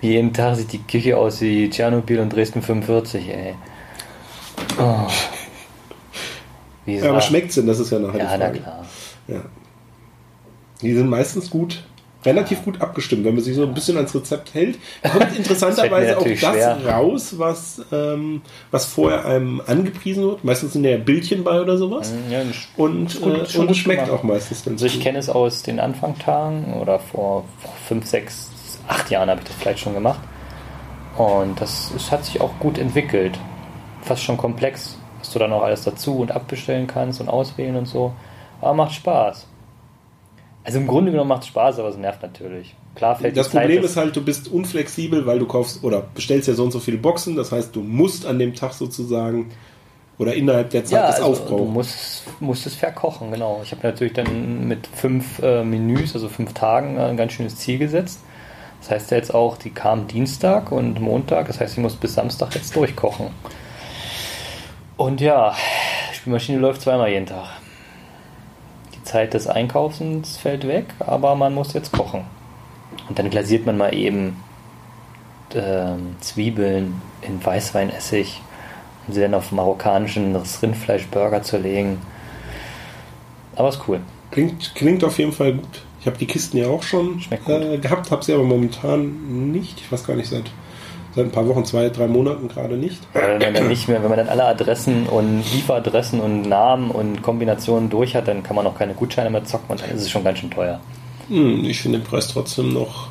jeden 0.00 0.32
Tag 0.32 0.56
sieht 0.56 0.72
die 0.72 0.82
Küche 0.82 1.16
aus 1.16 1.40
wie 1.40 1.68
Tschernobyl 1.68 2.20
und 2.20 2.30
Dresden 2.30 2.62
45, 2.62 3.28
ey. 3.28 3.54
Oh. 4.78 5.08
Ja, 6.86 7.10
aber 7.10 7.20
schmeckt's 7.20 7.54
denn? 7.54 7.66
Das 7.66 7.78
ist 7.78 7.90
ja 7.90 7.98
nachher 7.98 8.18
Ja, 8.18 8.36
na 8.36 8.50
klar. 8.50 8.84
Ja. 9.28 9.40
Die 10.80 10.94
sind 10.94 11.08
meistens 11.08 11.48
gut, 11.48 11.84
relativ 12.24 12.64
gut 12.64 12.80
abgestimmt, 12.80 13.24
wenn 13.24 13.34
man 13.34 13.42
sich 13.44 13.54
so 13.56 13.62
ein 13.64 13.74
bisschen 13.74 13.96
ans 13.96 14.14
Rezept 14.14 14.54
hält. 14.54 14.78
Kommt 15.02 15.36
interessanterweise 15.36 16.18
auch 16.18 16.24
das 16.26 16.38
schwer. 16.38 16.78
raus, 16.86 17.34
was, 17.38 17.82
ähm, 17.92 18.42
was 18.70 18.86
vorher 18.86 19.24
einem 19.24 19.60
angepriesen 19.66 20.24
wird. 20.24 20.44
Meistens 20.44 20.72
sind 20.74 20.84
ja 20.84 20.96
Bildchen 20.98 21.44
bei 21.44 21.60
oder 21.60 21.76
sowas. 21.76 22.12
Ja, 22.30 22.40
Und, 22.76 23.20
Gut, 23.20 23.54
äh, 23.54 23.58
und 23.58 23.70
es 23.70 23.76
schmeckt 23.76 24.04
gemacht. 24.04 24.20
auch 24.20 24.22
meistens 24.22 24.64
ganz 24.64 24.82
Also 24.82 24.86
ich 24.86 25.00
kenne 25.00 25.18
es 25.18 25.28
aus 25.28 25.62
den 25.62 25.80
Anfangtagen 25.80 26.74
oder 26.74 26.98
vor, 26.98 27.44
fünf, 27.88 28.06
sechs, 28.06 28.50
acht 28.88 29.10
Jahren 29.10 29.28
habe 29.30 29.40
ich 29.40 29.46
das 29.48 29.56
vielleicht 29.56 29.80
schon 29.80 29.94
gemacht. 29.94 30.20
Und 31.16 31.60
das 31.60 31.92
es 31.94 32.10
hat 32.10 32.24
sich 32.24 32.40
auch 32.40 32.58
gut 32.58 32.78
entwickelt. 32.78 33.38
Fast 34.02 34.22
schon 34.22 34.36
komplex, 34.36 34.96
was 35.18 35.30
du 35.30 35.38
dann 35.38 35.52
auch 35.52 35.62
alles 35.62 35.84
dazu 35.84 36.18
und 36.18 36.32
abbestellen 36.32 36.86
kannst 36.86 37.20
und 37.20 37.28
auswählen 37.28 37.76
und 37.76 37.86
so. 37.86 38.12
Aber 38.60 38.74
macht 38.74 38.92
Spaß. 38.94 39.46
Also 40.64 40.78
im 40.78 40.86
Grunde 40.86 41.10
genommen 41.10 41.28
macht 41.28 41.42
es 41.42 41.48
Spaß, 41.48 41.78
aber 41.80 41.88
es 41.88 41.96
nervt 41.96 42.22
natürlich. 42.22 42.74
Klar 42.94 43.16
fällt 43.16 43.36
Das 43.36 43.50
Zeit, 43.50 43.62
Problem 43.62 43.82
dass- 43.82 43.92
ist 43.92 43.96
halt, 43.96 44.14
du 44.14 44.22
bist 44.24 44.48
unflexibel, 44.48 45.26
weil 45.26 45.38
du 45.38 45.46
kaufst 45.46 45.82
oder 45.82 46.04
bestellst 46.14 46.46
ja 46.48 46.54
so 46.54 46.62
und 46.64 46.70
so 46.70 46.78
viele 46.78 46.98
Boxen. 46.98 47.34
Das 47.36 47.50
heißt, 47.50 47.74
du 47.74 47.80
musst 47.80 48.26
an 48.26 48.38
dem 48.38 48.54
Tag 48.54 48.72
sozusagen 48.74 49.50
oder 50.18 50.34
innerhalb 50.34 50.70
der 50.70 50.84
Zeit 50.84 50.92
ja, 50.92 51.06
das 51.06 51.16
also, 51.20 51.26
du 51.26 51.32
aufbrauchen. 51.42 51.72
musst, 51.72 52.22
musst 52.40 52.66
es 52.66 52.74
verkochen, 52.76 53.32
genau. 53.32 53.60
Ich 53.64 53.72
habe 53.72 53.84
natürlich 53.84 54.12
dann 54.12 54.68
mit 54.68 54.86
fünf 54.86 55.40
äh, 55.42 55.64
Menüs, 55.64 56.14
also 56.14 56.28
fünf 56.28 56.52
Tagen, 56.52 56.96
äh, 56.96 57.00
ein 57.06 57.16
ganz 57.16 57.32
schönes 57.32 57.56
Ziel 57.56 57.78
gesetzt. 57.78 58.20
Das 58.80 58.90
heißt 58.90 59.10
ja 59.10 59.16
jetzt 59.16 59.34
auch, 59.34 59.56
die 59.56 59.70
kamen 59.70 60.06
Dienstag 60.06 60.70
und 60.70 61.00
Montag, 61.00 61.46
das 61.48 61.58
heißt, 61.60 61.72
ich 61.74 61.78
muss 61.80 61.96
bis 61.96 62.14
Samstag 62.14 62.54
jetzt 62.54 62.76
durchkochen. 62.76 63.28
Und 64.96 65.20
ja, 65.20 65.54
die 66.12 66.16
Spülmaschine 66.16 66.58
läuft 66.58 66.82
zweimal 66.82 67.08
jeden 67.10 67.26
Tag. 67.26 67.46
Die 69.02 69.08
Zeit 69.08 69.34
des 69.34 69.48
Einkaufens 69.48 70.36
fällt 70.36 70.66
weg, 70.66 70.86
aber 71.00 71.34
man 71.34 71.54
muss 71.54 71.72
jetzt 71.72 71.92
kochen. 71.92 72.24
Und 73.08 73.18
dann 73.18 73.30
glasiert 73.30 73.66
man 73.66 73.76
mal 73.76 73.92
eben 73.92 74.36
ähm, 75.54 76.14
Zwiebeln 76.20 77.02
in 77.20 77.44
Weißweinessig 77.44 78.40
und 79.06 79.14
sie 79.14 79.20
dann 79.20 79.34
auf 79.34 79.50
marokkanischen 79.50 80.36
Rindfleischburger 80.36 81.42
zu 81.42 81.58
legen. 81.58 82.00
Aber 83.56 83.68
ist 83.68 83.80
cool. 83.88 84.00
Klingt, 84.30 84.74
klingt 84.74 85.04
auf 85.04 85.18
jeden 85.18 85.32
Fall 85.32 85.54
gut. 85.54 85.82
Ich 86.00 86.06
habe 86.06 86.18
die 86.18 86.26
Kisten 86.26 86.56
ja 86.56 86.68
auch 86.68 86.82
schon 86.82 87.20
äh, 87.30 87.78
gehabt, 87.78 88.10
habe 88.10 88.24
sie 88.24 88.32
aber 88.32 88.44
momentan 88.44 89.52
nicht. 89.52 89.80
Ich 89.80 89.90
weiß 89.90 90.04
gar 90.04 90.16
nicht, 90.16 90.28
seit, 90.28 90.50
seit 91.14 91.26
ein 91.26 91.30
paar 91.30 91.46
Wochen, 91.48 91.64
zwei, 91.64 91.88
drei 91.88 92.06
Monaten 92.06 92.48
gerade 92.48 92.76
nicht. 92.76 92.98
Wenn 93.12 93.38
man 93.38 93.54
dann 93.54 93.68
nicht 93.68 93.88
mehr, 93.88 94.02
wenn 94.02 94.08
man 94.08 94.18
dann 94.18 94.28
alle 94.28 94.44
Adressen 94.44 95.06
und 95.06 95.42
Lieferadressen 95.52 96.20
und 96.20 96.42
Namen 96.42 96.90
und 96.90 97.22
Kombinationen 97.22 97.90
durch 97.90 98.14
hat, 98.14 98.28
dann 98.28 98.42
kann 98.42 98.56
man 98.56 98.66
auch 98.66 98.76
keine 98.76 98.94
Gutscheine 98.94 99.30
mehr 99.30 99.44
zocken 99.44 99.70
und 99.70 99.82
dann 99.82 99.90
ist 99.90 100.02
es 100.02 100.10
schon 100.10 100.24
ganz 100.24 100.38
schön 100.38 100.50
teuer. 100.50 100.80
Hm, 101.28 101.64
ich 101.64 101.80
finde 101.80 101.98
den 101.98 102.04
Preis 102.04 102.28
trotzdem 102.28 102.72
noch 102.72 103.08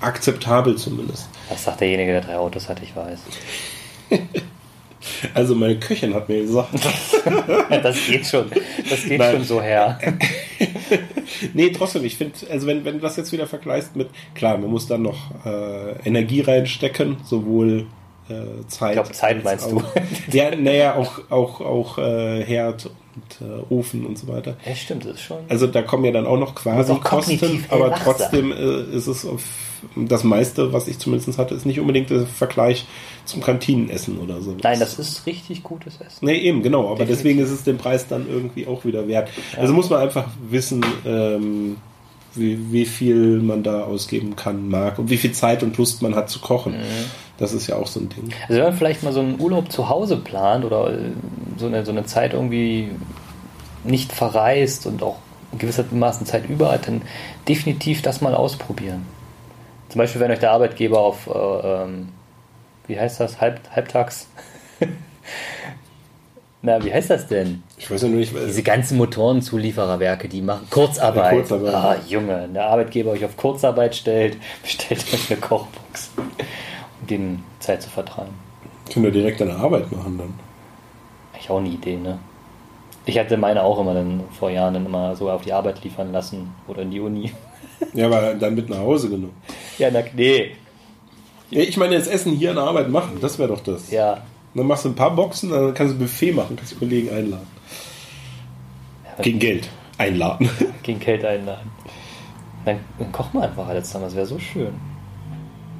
akzeptabel 0.00 0.76
zumindest. 0.76 1.28
Das 1.48 1.64
sagt 1.64 1.80
derjenige, 1.80 2.12
der 2.12 2.20
drei 2.22 2.36
Autos 2.36 2.68
hat, 2.68 2.82
ich 2.82 2.94
weiß. 2.94 3.20
Also 5.34 5.54
meine 5.54 5.78
Köchin 5.78 6.14
hat 6.14 6.28
mir 6.28 6.42
gesagt, 6.42 6.68
Das 7.70 7.96
geht 8.06 8.26
schon. 8.26 8.50
Das 8.88 9.02
geht 9.04 9.18
Nein. 9.18 9.36
schon 9.36 9.44
so 9.44 9.62
her. 9.62 9.98
nee, 11.54 11.70
trotzdem, 11.70 12.04
ich 12.04 12.16
finde, 12.16 12.34
also 12.50 12.66
wenn, 12.66 12.84
wenn 12.84 12.94
du 12.94 13.00
das 13.00 13.16
jetzt 13.16 13.32
wieder 13.32 13.46
vergleichst 13.46 13.96
mit, 13.96 14.08
klar, 14.34 14.58
man 14.58 14.70
muss 14.70 14.86
dann 14.86 15.02
noch 15.02 15.44
äh, 15.44 15.92
Energie 16.04 16.40
reinstecken, 16.40 17.18
sowohl 17.24 17.86
äh, 18.28 18.66
Zeit. 18.68 18.90
Ich 18.90 18.94
glaube, 18.94 19.12
Zeit 19.12 19.44
meinst 19.44 19.72
auch, 19.72 19.82
Ja, 20.32 20.54
naja, 20.54 20.96
auch, 20.96 21.20
auch, 21.30 21.60
auch 21.60 21.98
äh, 21.98 22.44
Herd 22.44 22.90
und 23.14 23.48
äh, 23.48 23.72
Ofen 23.72 24.06
und 24.06 24.18
so 24.18 24.28
weiter. 24.28 24.56
Ja, 24.64 24.74
stimmt, 24.74 25.04
das 25.04 25.14
ist 25.14 25.22
schon. 25.22 25.38
Also 25.48 25.66
da 25.66 25.82
kommen 25.82 26.04
ja 26.04 26.12
dann 26.12 26.26
auch 26.26 26.38
noch 26.38 26.54
quasi 26.54 26.94
Kosten, 26.96 27.64
aber 27.68 27.94
trotzdem 27.94 28.52
äh, 28.52 28.96
ist 28.96 29.06
es 29.06 29.26
auf 29.26 29.42
das 29.96 30.24
meiste, 30.24 30.72
was 30.72 30.88
ich 30.88 30.98
zumindest 30.98 31.38
hatte, 31.38 31.54
ist 31.54 31.66
nicht 31.66 31.80
unbedingt 31.80 32.10
der 32.10 32.26
Vergleich 32.26 32.86
zum 33.24 33.40
Kantinenessen 33.42 34.18
oder 34.18 34.40
so. 34.40 34.56
Nein, 34.62 34.78
das 34.78 34.98
ist 34.98 35.26
richtig 35.26 35.62
gutes 35.62 36.00
Essen. 36.00 36.24
Nee, 36.26 36.38
eben, 36.38 36.62
genau. 36.62 36.86
Aber 36.86 37.04
Definitiv. 37.04 37.16
deswegen 37.16 37.38
ist 37.40 37.50
es 37.50 37.64
den 37.64 37.78
Preis 37.78 38.06
dann 38.08 38.28
irgendwie 38.28 38.66
auch 38.66 38.84
wieder 38.84 39.08
wert. 39.08 39.30
Also 39.56 39.72
muss 39.72 39.90
man 39.90 40.00
einfach 40.00 40.28
wissen, 40.48 40.84
ähm, 41.04 41.76
wie, 42.34 42.72
wie 42.72 42.86
viel 42.86 43.40
man 43.40 43.62
da 43.62 43.84
ausgeben 43.84 44.36
kann, 44.36 44.68
mag 44.68 44.98
und 44.98 45.10
wie 45.10 45.16
viel 45.16 45.32
Zeit 45.32 45.62
und 45.62 45.76
Lust 45.76 46.02
man 46.02 46.14
hat 46.14 46.30
zu 46.30 46.40
kochen. 46.40 46.74
Das 47.38 47.52
ist 47.52 47.66
ja 47.66 47.76
auch 47.76 47.86
so 47.86 48.00
ein 48.00 48.08
Ding. 48.10 48.30
Also 48.48 48.60
wenn 48.60 48.64
man 48.64 48.76
vielleicht 48.76 49.02
mal 49.02 49.12
so 49.12 49.20
einen 49.20 49.40
Urlaub 49.40 49.72
zu 49.72 49.88
Hause 49.88 50.16
plant 50.16 50.64
oder 50.64 50.92
äh, 50.92 50.98
so 51.56 51.66
eine, 51.66 51.84
so 51.84 51.90
eine 51.90 52.04
Zeit 52.04 52.34
irgendwie 52.34 52.90
nicht 53.82 54.12
verreist 54.12 54.86
und 54.86 55.02
auch 55.02 55.16
gewissermaßen 55.58 56.26
Zeit 56.26 56.48
über 56.48 56.70
hat, 56.70 56.86
dann 56.86 57.02
definitiv 57.48 58.02
das 58.02 58.20
mal 58.20 58.34
ausprobieren. 58.34 59.06
Zum 59.90 59.98
Beispiel, 59.98 60.20
wenn 60.20 60.30
euch 60.30 60.38
der 60.38 60.52
Arbeitgeber 60.52 61.00
auf, 61.00 61.26
äh, 61.26 61.32
ähm, 61.82 62.08
wie 62.86 62.98
heißt 62.98 63.20
das, 63.20 63.40
Halb, 63.40 63.60
halbtags? 63.74 64.28
Na, 66.62 66.82
wie 66.84 66.92
heißt 66.92 67.10
das 67.10 67.26
denn? 67.26 67.62
Ich 67.76 67.90
weiß 67.90 68.02
ja 68.02 68.08
nur 68.08 68.18
nicht, 68.18 68.34
Diese 68.34 68.62
ganzen 68.62 68.98
Motorenzuliefererwerke, 68.98 70.28
die 70.28 70.42
machen 70.42 70.68
Kurzarbeit. 70.70 71.32
Kurzarbeit. 71.32 71.74
Ah, 71.74 71.96
Junge, 72.06 72.42
wenn 72.42 72.54
der 72.54 72.66
Arbeitgeber 72.66 73.10
euch 73.10 73.24
auf 73.24 73.36
Kurzarbeit 73.36 73.96
stellt, 73.96 74.36
bestellt 74.62 75.04
euch 75.12 75.30
eine 75.30 75.40
Kochbox, 75.40 76.10
um 76.16 77.06
den 77.08 77.42
Zeit 77.58 77.82
zu 77.82 77.90
vertreiben. 77.90 78.34
können 78.92 79.06
wir 79.06 79.12
direkt 79.12 79.42
eine 79.42 79.56
Arbeit 79.56 79.90
machen 79.90 80.18
dann. 80.18 80.34
Ich 81.40 81.50
auch 81.50 81.58
eine 81.58 81.70
Idee, 81.70 81.96
ne? 81.96 82.18
Ich 83.06 83.18
hatte 83.18 83.36
meine 83.38 83.62
auch 83.62 83.80
immer 83.80 83.94
dann 83.94 84.22
vor 84.38 84.50
Jahren 84.50 84.74
dann 84.74 84.86
immer 84.86 85.16
so 85.16 85.30
auf 85.30 85.42
die 85.42 85.52
Arbeit 85.52 85.82
liefern 85.82 86.12
lassen 86.12 86.54
oder 86.68 86.82
in 86.82 86.90
die 86.90 87.00
Uni. 87.00 87.32
Ja, 87.94 88.06
aber 88.06 88.34
dann 88.34 88.54
mit 88.54 88.68
nach 88.68 88.78
Hause 88.78 89.08
genommen. 89.08 89.34
Ja, 89.80 89.90
na, 89.90 90.02
nee. 90.14 90.52
Ja, 91.50 91.62
ich 91.62 91.76
meine, 91.76 91.96
das 91.96 92.06
Essen 92.06 92.32
hier 92.36 92.50
an 92.50 92.56
der 92.56 92.64
Arbeit 92.64 92.90
machen, 92.90 93.18
das 93.20 93.38
wäre 93.38 93.48
doch 93.48 93.60
das. 93.60 93.90
Ja. 93.90 94.22
Dann 94.54 94.66
machst 94.66 94.84
du 94.84 94.90
ein 94.90 94.94
paar 94.94 95.14
Boxen, 95.14 95.50
dann 95.50 95.74
kannst 95.74 95.94
du 95.94 95.96
ein 95.96 96.00
Buffet 96.00 96.32
machen, 96.32 96.56
kannst 96.56 96.72
die 96.72 96.76
Kollegen 96.76 97.10
einladen. 97.10 97.46
Gegen 99.22 99.38
Geld 99.38 99.68
einladen. 99.98 100.48
Gegen 100.82 101.00
Geld 101.00 101.24
einladen. 101.24 101.70
Dann, 102.64 102.78
dann 102.98 103.10
kochen 103.10 103.40
wir 103.40 103.42
einfach 103.42 103.66
alles 103.66 103.86
zusammen, 103.86 104.04
das 104.04 104.14
wäre 104.14 104.26
so 104.26 104.38
schön. 104.38 104.72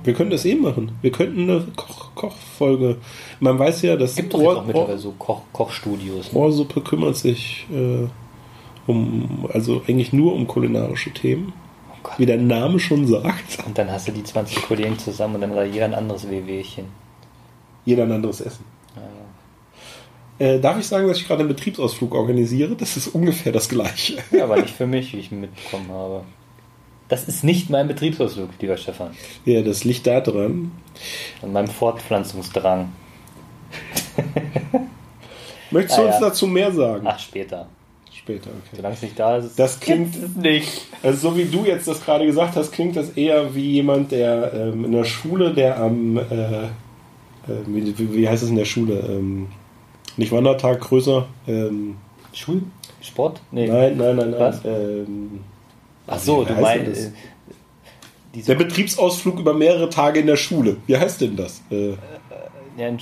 Wir 0.03 0.15
können 0.15 0.31
das 0.31 0.47
eh 0.47 0.55
machen. 0.55 0.93
Wir 1.03 1.13
könnten 1.13 1.43
eine 1.43 1.67
Koch 1.77 2.15
Kochfolge. 2.15 2.97
Man 3.39 3.59
weiß 3.59 3.83
ja, 3.83 3.97
dass 3.97 4.17
Gibt 4.17 4.33
doch 4.33 4.41
jetzt 4.41 4.49
auch 4.49 4.67
mittlerweile 4.67 4.99
so 4.99 5.13
Koch 5.13 5.43
Kochstudios. 5.53 6.33
Ne? 6.33 6.39
Ohrsuppe 6.39 6.81
kümmert 6.81 7.17
sich 7.17 7.67
äh, 7.71 8.07
um, 8.87 9.47
also 9.53 9.83
eigentlich 9.87 10.13
nur 10.13 10.35
um 10.35 10.47
kulinarische 10.47 11.11
Themen. 11.11 11.53
Gott. 12.03 12.19
Wie 12.19 12.27
der 12.27 12.39
Name 12.39 12.79
schon 12.81 13.07
sagt. 13.07 13.59
Und 13.67 13.77
dann 13.79 13.91
hast 13.91 14.09
du 14.09 14.13
die 14.13 14.25
20 14.25 14.63
Kollegen 14.63 14.99
zusammen 14.99 15.37
und 15.37 15.41
dann 15.43 15.55
hat 15.55 15.67
jeder 15.73 15.85
ein 15.87 15.95
anderes 15.95 16.29
WWchen. 16.29 16.87
Jeder 17.85 18.05
ein 18.05 18.13
anderes 18.13 18.41
Essen. 18.41 18.65
Äh, 20.39 20.59
darf 20.59 20.79
ich 20.79 20.87
sagen, 20.87 21.07
dass 21.07 21.19
ich 21.19 21.27
gerade 21.27 21.41
einen 21.41 21.49
Betriebsausflug 21.51 22.15
organisiere? 22.15 22.75
Das 22.75 22.97
ist 22.97 23.09
ungefähr 23.09 23.53
das 23.53 23.69
Gleiche. 23.69 24.19
Ja, 24.31 24.45
aber 24.45 24.57
nicht 24.57 24.75
für 24.75 24.87
mich, 24.87 25.13
wie 25.13 25.19
ich 25.19 25.31
mitbekommen 25.31 25.91
habe. 25.91 26.23
Das 27.09 27.25
ist 27.29 27.45
nicht 27.45 27.69
mein 27.69 27.89
Betriebsausflug, 27.89 28.49
lieber 28.61 28.77
Stefan. 28.79 29.11
Ja, 29.45 29.61
das 29.63 29.85
liegt 29.85 30.07
da 30.07 30.21
dran. 30.21 30.73
Und 31.43 31.53
meinem 31.53 31.69
Fortpflanzungsdrang. 31.69 32.93
Möchtest 35.71 35.99
Ah, 35.99 36.03
du 36.03 36.07
uns 36.09 36.21
ja. 36.21 36.21
dazu 36.29 36.47
mehr 36.47 36.73
sagen? 36.73 37.07
Ach, 37.07 37.19
später. 37.19 37.69
Später, 38.23 38.51
okay. 38.51 38.77
Solange 38.77 38.95
es 38.95 39.03
nicht 39.03 39.19
da 39.19 39.37
ist. 39.39 39.59
Das 39.59 39.81
klingt- 39.81 40.15
es 40.15 40.37
nicht. 40.37 40.83
Also 41.03 41.31
so 41.31 41.37
wie 41.39 41.45
du 41.47 41.65
jetzt 41.65 41.89
das 41.89 42.05
gerade 42.05 42.27
gesagt 42.27 42.55
hast, 42.57 42.71
klingt 42.73 42.95
das 42.97 43.11
eher 43.11 43.55
wie 43.55 43.73
jemand, 43.73 44.13
der 44.13 44.53
ähm, 44.53 44.85
in 44.85 44.93
der 44.93 45.05
Schule, 45.05 45.55
der 45.55 45.79
am, 45.81 46.19
äh, 46.19 46.23
äh, 46.23 46.69
wie, 47.67 48.15
wie 48.15 48.29
heißt 48.29 48.43
es 48.43 48.51
in 48.51 48.57
der 48.57 48.67
Schule? 48.67 49.01
Ähm, 49.09 49.47
nicht 50.19 50.33
Wandertag 50.33 50.81
größer. 50.81 51.27
Ähm, 51.49 51.97
Schul? 52.35 52.63
Sport? 53.01 53.41
Nee. 53.51 53.67
nein, 53.69 53.97
nein, 53.97 54.17
nein, 54.17 54.31
nein. 54.33 54.41
Was? 54.41 54.61
Ähm, 54.67 55.41
Ach 56.07 56.19
so, 56.19 56.45
du 56.45 56.53
meinst. 56.55 57.13
äh, 58.35 58.43
der 58.43 58.55
Betriebsausflug 58.55 59.39
über 59.41 59.55
mehrere 59.55 59.89
Tage 59.89 60.21
in 60.21 60.27
der 60.27 60.37
Schule. 60.37 60.77
Wie 60.87 60.97
heißt 60.97 61.23
denn 61.23 61.37
das? 61.37 61.63
Äh, 61.71 61.95
ja, 62.77 62.87
eine, 62.87 62.99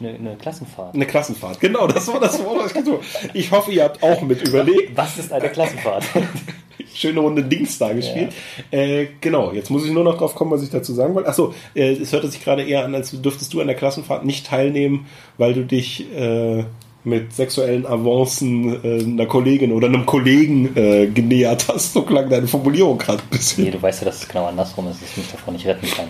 eine, 0.00 0.14
eine 0.18 0.36
Klassenfahrt. 0.36 0.94
eine 0.94 1.06
Klassenfahrt. 1.06 1.60
Genau, 1.60 1.86
das 1.86 2.08
war 2.08 2.20
das 2.20 2.42
Wort, 2.44 2.64
was 2.64 2.72
ich 2.72 2.78
habe. 2.78 3.00
Ich 3.34 3.50
hoffe, 3.50 3.72
ihr 3.72 3.84
habt 3.84 4.02
auch 4.02 4.22
mit 4.22 4.46
überlegt. 4.46 4.96
Was 4.96 5.18
ist 5.18 5.32
eine 5.32 5.48
Klassenfahrt? 5.48 6.04
Schöne 6.94 7.20
Runde 7.20 7.42
Dings 7.42 7.78
da 7.78 7.92
gespielt. 7.92 8.32
Äh, 8.70 9.06
genau, 9.20 9.52
jetzt 9.52 9.70
muss 9.70 9.84
ich 9.84 9.92
nur 9.92 10.04
noch 10.04 10.18
drauf 10.18 10.34
kommen, 10.34 10.50
was 10.50 10.62
ich 10.62 10.70
dazu 10.70 10.92
sagen 10.92 11.14
wollte. 11.14 11.28
Achso, 11.28 11.54
äh, 11.74 11.92
es 11.92 12.12
hörte 12.12 12.28
sich 12.28 12.42
gerade 12.42 12.62
eher 12.62 12.84
an, 12.84 12.94
als 12.94 13.10
dürftest 13.10 13.52
du 13.54 13.60
an 13.60 13.66
der 13.66 13.76
Klassenfahrt 13.76 14.24
nicht 14.24 14.46
teilnehmen, 14.46 15.06
weil 15.38 15.54
du 15.54 15.64
dich 15.64 16.12
äh, 16.14 16.64
mit 17.04 17.32
sexuellen 17.32 17.86
Avancen 17.86 18.84
äh, 18.84 19.02
einer 19.02 19.26
Kollegin 19.26 19.72
oder 19.72 19.88
einem 19.88 20.06
Kollegen 20.06 20.76
äh, 20.76 21.06
genähert 21.06 21.66
hast. 21.68 21.92
So 21.92 22.02
klang 22.02 22.28
deine 22.28 22.46
Formulierung 22.46 22.98
gerade 22.98 23.22
ein 23.22 23.28
bisschen. 23.30 23.64
nee, 23.64 23.70
du 23.70 23.82
weißt 23.82 24.02
ja, 24.02 24.06
dass 24.06 24.22
es 24.22 24.28
genau 24.28 24.46
andersrum 24.46 24.88
ist, 24.88 25.02
dass 25.02 25.10
ich 25.10 25.16
mich 25.16 25.30
davon 25.30 25.54
nicht 25.54 25.66
retten 25.66 25.86
kann. 25.88 26.08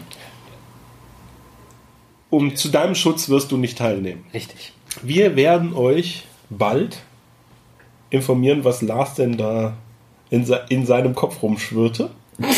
Um 2.32 2.56
zu 2.56 2.70
deinem 2.70 2.94
Schutz 2.94 3.28
wirst 3.28 3.52
du 3.52 3.58
nicht 3.58 3.76
teilnehmen. 3.76 4.24
Richtig. 4.32 4.72
Wir 5.02 5.36
werden 5.36 5.74
euch 5.74 6.22
bald 6.48 7.02
informieren, 8.08 8.64
was 8.64 8.80
Lars 8.80 9.12
denn 9.12 9.36
da 9.36 9.76
in, 10.30 10.50
in 10.70 10.86
seinem 10.86 11.14
Kopf 11.14 11.42
rumschwirrte. 11.42 12.08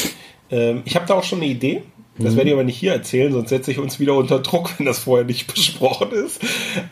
ähm, 0.52 0.82
ich 0.84 0.94
habe 0.94 1.06
da 1.06 1.14
auch 1.14 1.24
schon 1.24 1.40
eine 1.40 1.48
Idee. 1.48 1.82
Das 2.16 2.36
werde 2.36 2.50
ich 2.50 2.54
aber 2.54 2.62
nicht 2.62 2.78
hier 2.78 2.92
erzählen, 2.92 3.32
sonst 3.32 3.48
setze 3.48 3.72
ich 3.72 3.80
uns 3.80 3.98
wieder 3.98 4.14
unter 4.14 4.38
Druck, 4.38 4.78
wenn 4.78 4.86
das 4.86 5.00
vorher 5.00 5.26
nicht 5.26 5.46
besprochen 5.52 6.12
ist. 6.12 6.40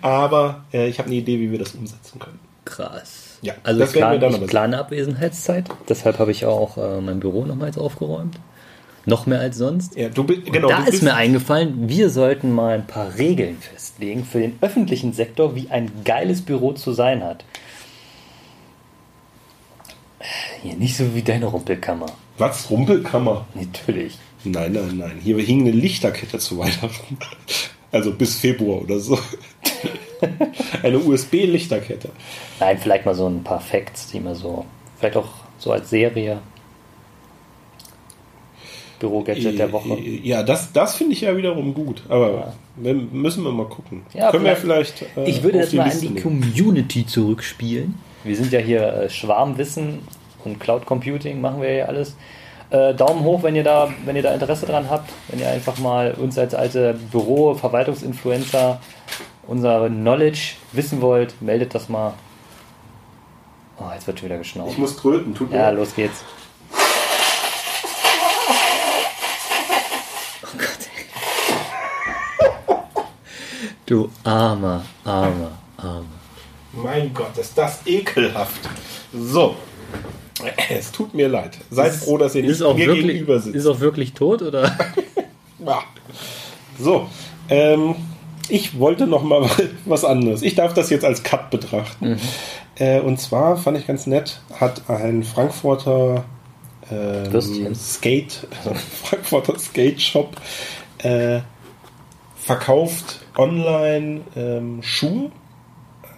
Aber 0.01 0.65
äh, 0.73 0.89
ich 0.89 0.99
habe 0.99 1.07
eine 1.07 1.19
Idee, 1.19 1.39
wie 1.39 1.53
wir 1.53 1.61
das 1.61 1.77
umsetzen 1.77 2.19
können. 2.19 2.41
Krass. 2.65 3.39
Ja, 3.43 3.55
also 3.63 3.79
das 3.79 3.91
ich, 3.91 3.95
werden 3.95 4.11
wir 4.11 4.19
plan, 4.19 4.33
dann 4.33 4.43
ich 4.43 4.49
plane 4.49 4.79
Abwesenheitszeit. 4.79 5.71
Deshalb 5.89 6.19
habe 6.19 6.33
ich 6.33 6.47
auch 6.47 6.77
äh, 6.79 7.01
mein 7.01 7.21
Büro 7.21 7.45
nochmals 7.45 7.79
aufgeräumt. 7.79 8.41
Noch 9.05 9.27
mehr 9.27 9.41
als 9.41 9.57
sonst. 9.57 9.97
Ja, 9.97 10.09
du, 10.09 10.25
genau, 10.25 10.69
da 10.69 10.83
du 10.83 10.91
ist 10.91 11.03
mir 11.03 11.15
eingefallen, 11.15 11.89
wir 11.89 12.09
sollten 12.09 12.53
mal 12.53 12.75
ein 12.75 12.87
paar 12.87 13.19
Regeln 13.19 13.59
festlegen 13.59 14.25
für 14.25 14.39
den 14.39 14.59
öffentlichen 14.61 15.13
Sektor, 15.13 15.57
wie 15.57 15.71
ein 15.71 15.91
geiles 16.05 16.43
Büro 16.43 16.73
zu 16.73 16.93
sein 16.93 17.25
hat. 17.25 17.45
Hier 20.63 20.77
nicht 20.77 20.97
so 20.97 21.15
wie 21.15 21.23
deine 21.23 21.47
Rumpelkammer. 21.47 22.07
Was? 22.39 22.71
Rumpelkammer? 22.71 23.47
Natürlich. 23.55 24.19
Nein, 24.45 24.73
nein, 24.73 24.99
nein. 24.99 25.21
Hier 25.23 25.39
hing 25.39 25.63
eine 25.63 25.73
Lichterkette 25.73 26.39
zu 26.39 26.59
Weihnachten. 26.59 27.19
Also 27.91 28.13
bis 28.13 28.37
Februar 28.37 28.83
oder 28.83 28.99
so. 29.01 29.19
eine 30.83 30.99
USB-Lichterkette. 30.99 32.11
Nein, 32.61 32.79
vielleicht 32.79 33.05
mal 33.05 33.15
so 33.15 33.27
ein 33.29 33.43
paar 33.43 33.61
Facts, 33.61 34.09
die 34.09 34.21
man 34.21 34.35
so, 34.35 34.65
vielleicht 34.99 35.17
auch 35.17 35.29
so 35.59 35.73
als 35.73 35.91
Serie. 35.91 36.41
Büro-Gadget 39.03 39.59
der 39.59 39.71
Woche. 39.73 39.99
Ja, 40.01 40.43
das, 40.43 40.73
das 40.73 40.95
finde 40.97 41.13
ich 41.13 41.21
ja 41.21 41.37
wiederum 41.37 41.75
gut. 41.75 42.03
Aber 42.09 42.55
wir, 42.77 42.95
müssen 42.95 43.45
wir 43.45 43.53
mal 43.53 43.67
gucken. 43.67 44.03
Ja, 44.15 44.31
Können 44.31 44.45
wir 44.45 44.57
vielleicht. 44.57 45.03
äh, 45.17 45.25
Ich 45.29 45.43
würde 45.43 45.59
das 45.61 45.73
mal 45.75 45.83
an 45.83 45.89
Liste 45.91 46.07
die 46.07 46.13
nehmen. 46.15 46.23
Community 46.23 47.05
zurückspielen. 47.07 47.95
Wir 48.25 48.37
sind 48.37 48.53
ja 48.53 48.61
hier 48.61 48.83
äh, 48.95 49.11
Schwarmwissen 49.11 49.99
und 50.45 50.59
Cloud 50.61 50.87
Computing 50.87 51.41
machen 51.41 51.61
wir 51.61 51.73
ja 51.75 51.85
alles. 51.87 52.17
Äh, 52.71 52.95
Daumen 52.95 53.23
hoch, 53.25 53.43
wenn 53.43 53.55
ihr 53.55 53.65
da, 53.65 53.91
wenn 54.07 54.17
ihr 54.17 54.23
da 54.23 54.33
Interesse 54.33 54.65
dran 54.65 54.89
habt, 54.89 55.11
wenn 55.29 55.41
ihr 55.41 55.49
einfach 55.51 55.79
mal 55.79 56.13
uns 56.15 56.39
als 56.39 56.55
alte 56.55 56.95
Büro-Verwaltungsinfluencer 57.11 58.81
unser 59.47 59.89
Knowledge 59.89 60.55
wissen 60.73 61.01
wollt, 61.03 61.35
meldet 61.43 61.75
das 61.75 61.89
mal. 61.89 62.15
Oh, 63.79 63.85
jetzt 63.93 64.07
wird 64.07 64.21
schon 64.21 64.29
wieder 64.29 64.39
geschnaubt. 64.39 64.71
Ich 64.73 64.79
muss 64.79 64.97
tröten, 64.97 65.35
tut 65.35 65.51
mir 65.51 65.57
Ja, 65.59 65.69
leid. 65.71 65.79
los 65.79 65.95
geht's. 65.95 66.25
Du 73.93 74.09
armer, 74.25 74.83
armer, 75.05 75.51
armer. 75.77 76.07
Mein 76.73 77.13
Gott, 77.13 77.37
ist 77.37 77.59
das 77.59 77.81
ekelhaft. 77.85 78.67
So. 79.13 79.55
Es 80.71 80.91
tut 80.91 81.13
mir 81.13 81.29
leid. 81.29 81.59
Seid 81.71 81.93
froh, 81.93 82.17
dass 82.17 82.35
ihr 82.35 82.43
nicht 82.43 82.59
mir 82.59 82.75
wirklich, 82.75 83.07
gegenüber 83.09 83.39
sitzt. 83.39 83.55
ist 83.55 83.67
auch 83.67 83.81
wirklich 83.81 84.15
tot, 84.15 84.41
oder? 84.41 84.75
Ja. 85.59 85.83
So. 86.81 87.07
Ähm, 87.51 87.97
ich 88.49 88.79
wollte 88.79 89.07
noch 89.07 89.25
mal 89.25 89.47
was 89.85 90.07
anderes. 90.07 90.41
Ich 90.41 90.55
darf 90.55 90.73
das 90.73 90.89
jetzt 90.89 91.05
als 91.05 91.23
Cut 91.23 91.51
betrachten. 91.51 92.19
Äh, 92.77 93.01
und 93.01 93.21
zwar 93.21 93.59
fand 93.59 93.77
ich 93.77 93.87
ganz 93.87 94.07
nett, 94.07 94.41
hat 94.59 94.89
ein 94.89 95.23
Frankfurter 95.23 96.25
ähm. 96.91 97.75
Skate, 97.75 98.47
Frankfurter 99.05 99.59
Skate 99.59 100.01
Shop 100.01 100.35
äh, 101.03 101.41
verkauft 102.45 103.21
online 103.37 104.23
ähm, 104.37 104.83
Schuhe, 104.83 105.31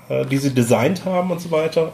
äh, 0.09 0.25
die 0.27 0.39
sie 0.39 0.55
designt 0.55 1.05
haben 1.05 1.31
und 1.31 1.41
so 1.41 1.51
weiter. 1.51 1.93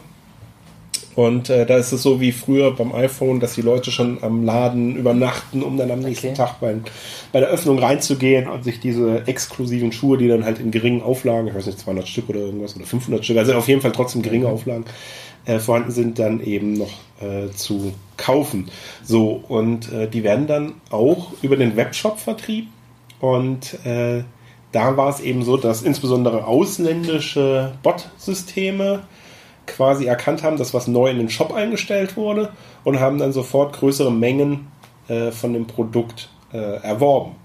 Und 1.17 1.51
äh, 1.51 1.67
da 1.67 1.77
ist 1.77 1.91
es 1.93 2.03
so 2.03 2.21
wie 2.21 2.31
früher 2.31 2.71
beim 2.71 2.95
iPhone, 2.95 3.41
dass 3.41 3.55
die 3.55 3.63
Leute 3.63 3.91
schon 3.91 4.23
am 4.23 4.45
Laden 4.45 4.97
übernachten, 4.97 5.63
um 5.63 5.77
dann 5.77 5.91
am 5.91 6.01
nächsten 6.01 6.29
Okay. 6.29 6.37
Tag 6.37 6.61
bei, 6.61 6.77
bei 7.33 7.41
der 7.41 7.49
Öffnung 7.49 7.79
reinzugehen 7.81 8.49
und 8.49 8.63
sich 8.63 8.79
diese 8.79 9.27
exklusiven 9.27 9.91
Schuhe, 9.91 10.19
die 10.19 10.29
dann 10.29 10.45
halt 10.45 10.61
in 10.61 10.71
geringen 10.71 11.03
Auflagen, 11.03 11.49
ich 11.49 11.55
weiß 11.55 11.67
nicht, 11.67 11.81
200 11.81 12.07
Stück 12.07 12.29
oder 12.29 12.41
irgendwas 12.41 12.77
oder 12.77 12.87
500 12.87 13.25
Stück, 13.25 13.39
also 13.39 13.55
auf 13.55 13.67
jeden 13.67 13.81
Fall 13.81 13.93
trotzdem 13.93 14.23
geringe 14.23 14.47
Auflagen 14.47 14.85
äh, 15.47 15.59
vorhanden 15.59 15.91
sind, 15.91 16.19
dann 16.19 16.41
eben 16.41 16.75
noch 16.75 16.93
äh, 17.21 17.51
zu 17.51 17.93
kaufen. 18.17 18.71
So, 19.03 19.43
und 19.49 19.93
äh, 19.93 20.09
die 20.09 20.23
werden 20.23 20.47
dann 20.47 20.75
auch 20.91 21.33
über 21.43 21.57
den 21.57 21.77
Webshop 21.77 22.21
vertrieben. 22.21 22.69
Und 23.21 23.85
äh, 23.85 24.25
da 24.73 24.97
war 24.97 25.09
es 25.11 25.21
eben 25.21 25.43
so, 25.43 25.57
dass 25.57 25.83
insbesondere 25.83 26.47
ausländische 26.47 27.73
Bot-Systeme 27.83 29.03
quasi 29.67 30.07
erkannt 30.07 30.43
haben, 30.43 30.57
dass 30.57 30.75
was 30.75 30.89
neu 30.89 31.11
in 31.11 31.19
den 31.19 31.29
Shop 31.29 31.53
eingestellt 31.53 32.17
wurde 32.17 32.53
und 32.85 33.01
haben 33.01 33.19
dann 33.19 33.33
sofort 33.33 33.75
größere 33.75 34.13
Mengen 34.13 34.69
äh, 35.09 35.31
von 35.31 35.53
dem 35.53 35.67
Produkt 35.67 36.29
äh, 36.53 36.83
erworben. 36.83 37.37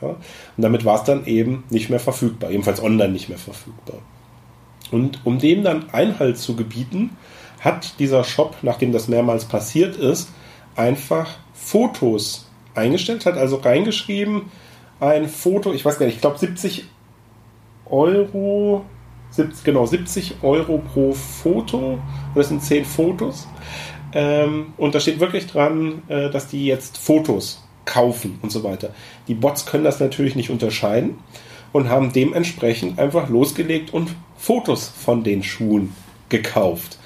Ja? 0.00 0.08
Und 0.08 0.18
damit 0.56 0.84
war 0.84 0.96
es 0.96 1.04
dann 1.04 1.26
eben 1.26 1.64
nicht 1.70 1.90
mehr 1.90 2.00
verfügbar, 2.00 2.50
ebenfalls 2.50 2.82
online 2.82 3.12
nicht 3.12 3.28
mehr 3.28 3.38
verfügbar. 3.38 3.98
Und 4.90 5.20
um 5.24 5.38
dem 5.38 5.62
dann 5.64 5.90
Einhalt 5.90 6.38
zu 6.38 6.54
gebieten, 6.54 7.16
hat 7.60 7.98
dieser 7.98 8.24
Shop, 8.24 8.56
nachdem 8.62 8.92
das 8.92 9.08
mehrmals 9.08 9.44
passiert 9.44 9.96
ist, 9.96 10.30
einfach 10.76 11.38
Fotos 11.54 12.48
eingestellt, 12.74 13.24
hat 13.24 13.36
also 13.36 13.56
reingeschrieben, 13.56 14.50
ein 15.02 15.28
Foto, 15.28 15.72
ich 15.72 15.84
weiß 15.84 15.98
gar 15.98 16.06
nicht, 16.06 16.16
ich 16.16 16.20
glaube 16.20 16.38
70 16.38 16.84
Euro, 17.86 18.84
70, 19.30 19.64
genau 19.64 19.84
70 19.84 20.36
Euro 20.42 20.78
pro 20.78 21.12
Foto, 21.12 21.98
das 22.34 22.48
sind 22.48 22.62
10 22.62 22.84
Fotos. 22.84 23.48
Ähm, 24.14 24.74
und 24.76 24.94
da 24.94 25.00
steht 25.00 25.20
wirklich 25.20 25.46
dran, 25.46 26.02
äh, 26.08 26.30
dass 26.30 26.46
die 26.46 26.66
jetzt 26.66 26.98
Fotos 26.98 27.66
kaufen 27.84 28.38
und 28.42 28.52
so 28.52 28.62
weiter. 28.62 28.94
Die 29.26 29.34
Bots 29.34 29.66
können 29.66 29.84
das 29.84 29.98
natürlich 29.98 30.36
nicht 30.36 30.50
unterscheiden 30.50 31.18
und 31.72 31.88
haben 31.88 32.12
dementsprechend 32.12 32.98
einfach 32.98 33.28
losgelegt 33.28 33.92
und 33.92 34.14
Fotos 34.36 34.88
von 34.88 35.24
den 35.24 35.42
Schuhen 35.42 35.94
gekauft. 36.28 36.98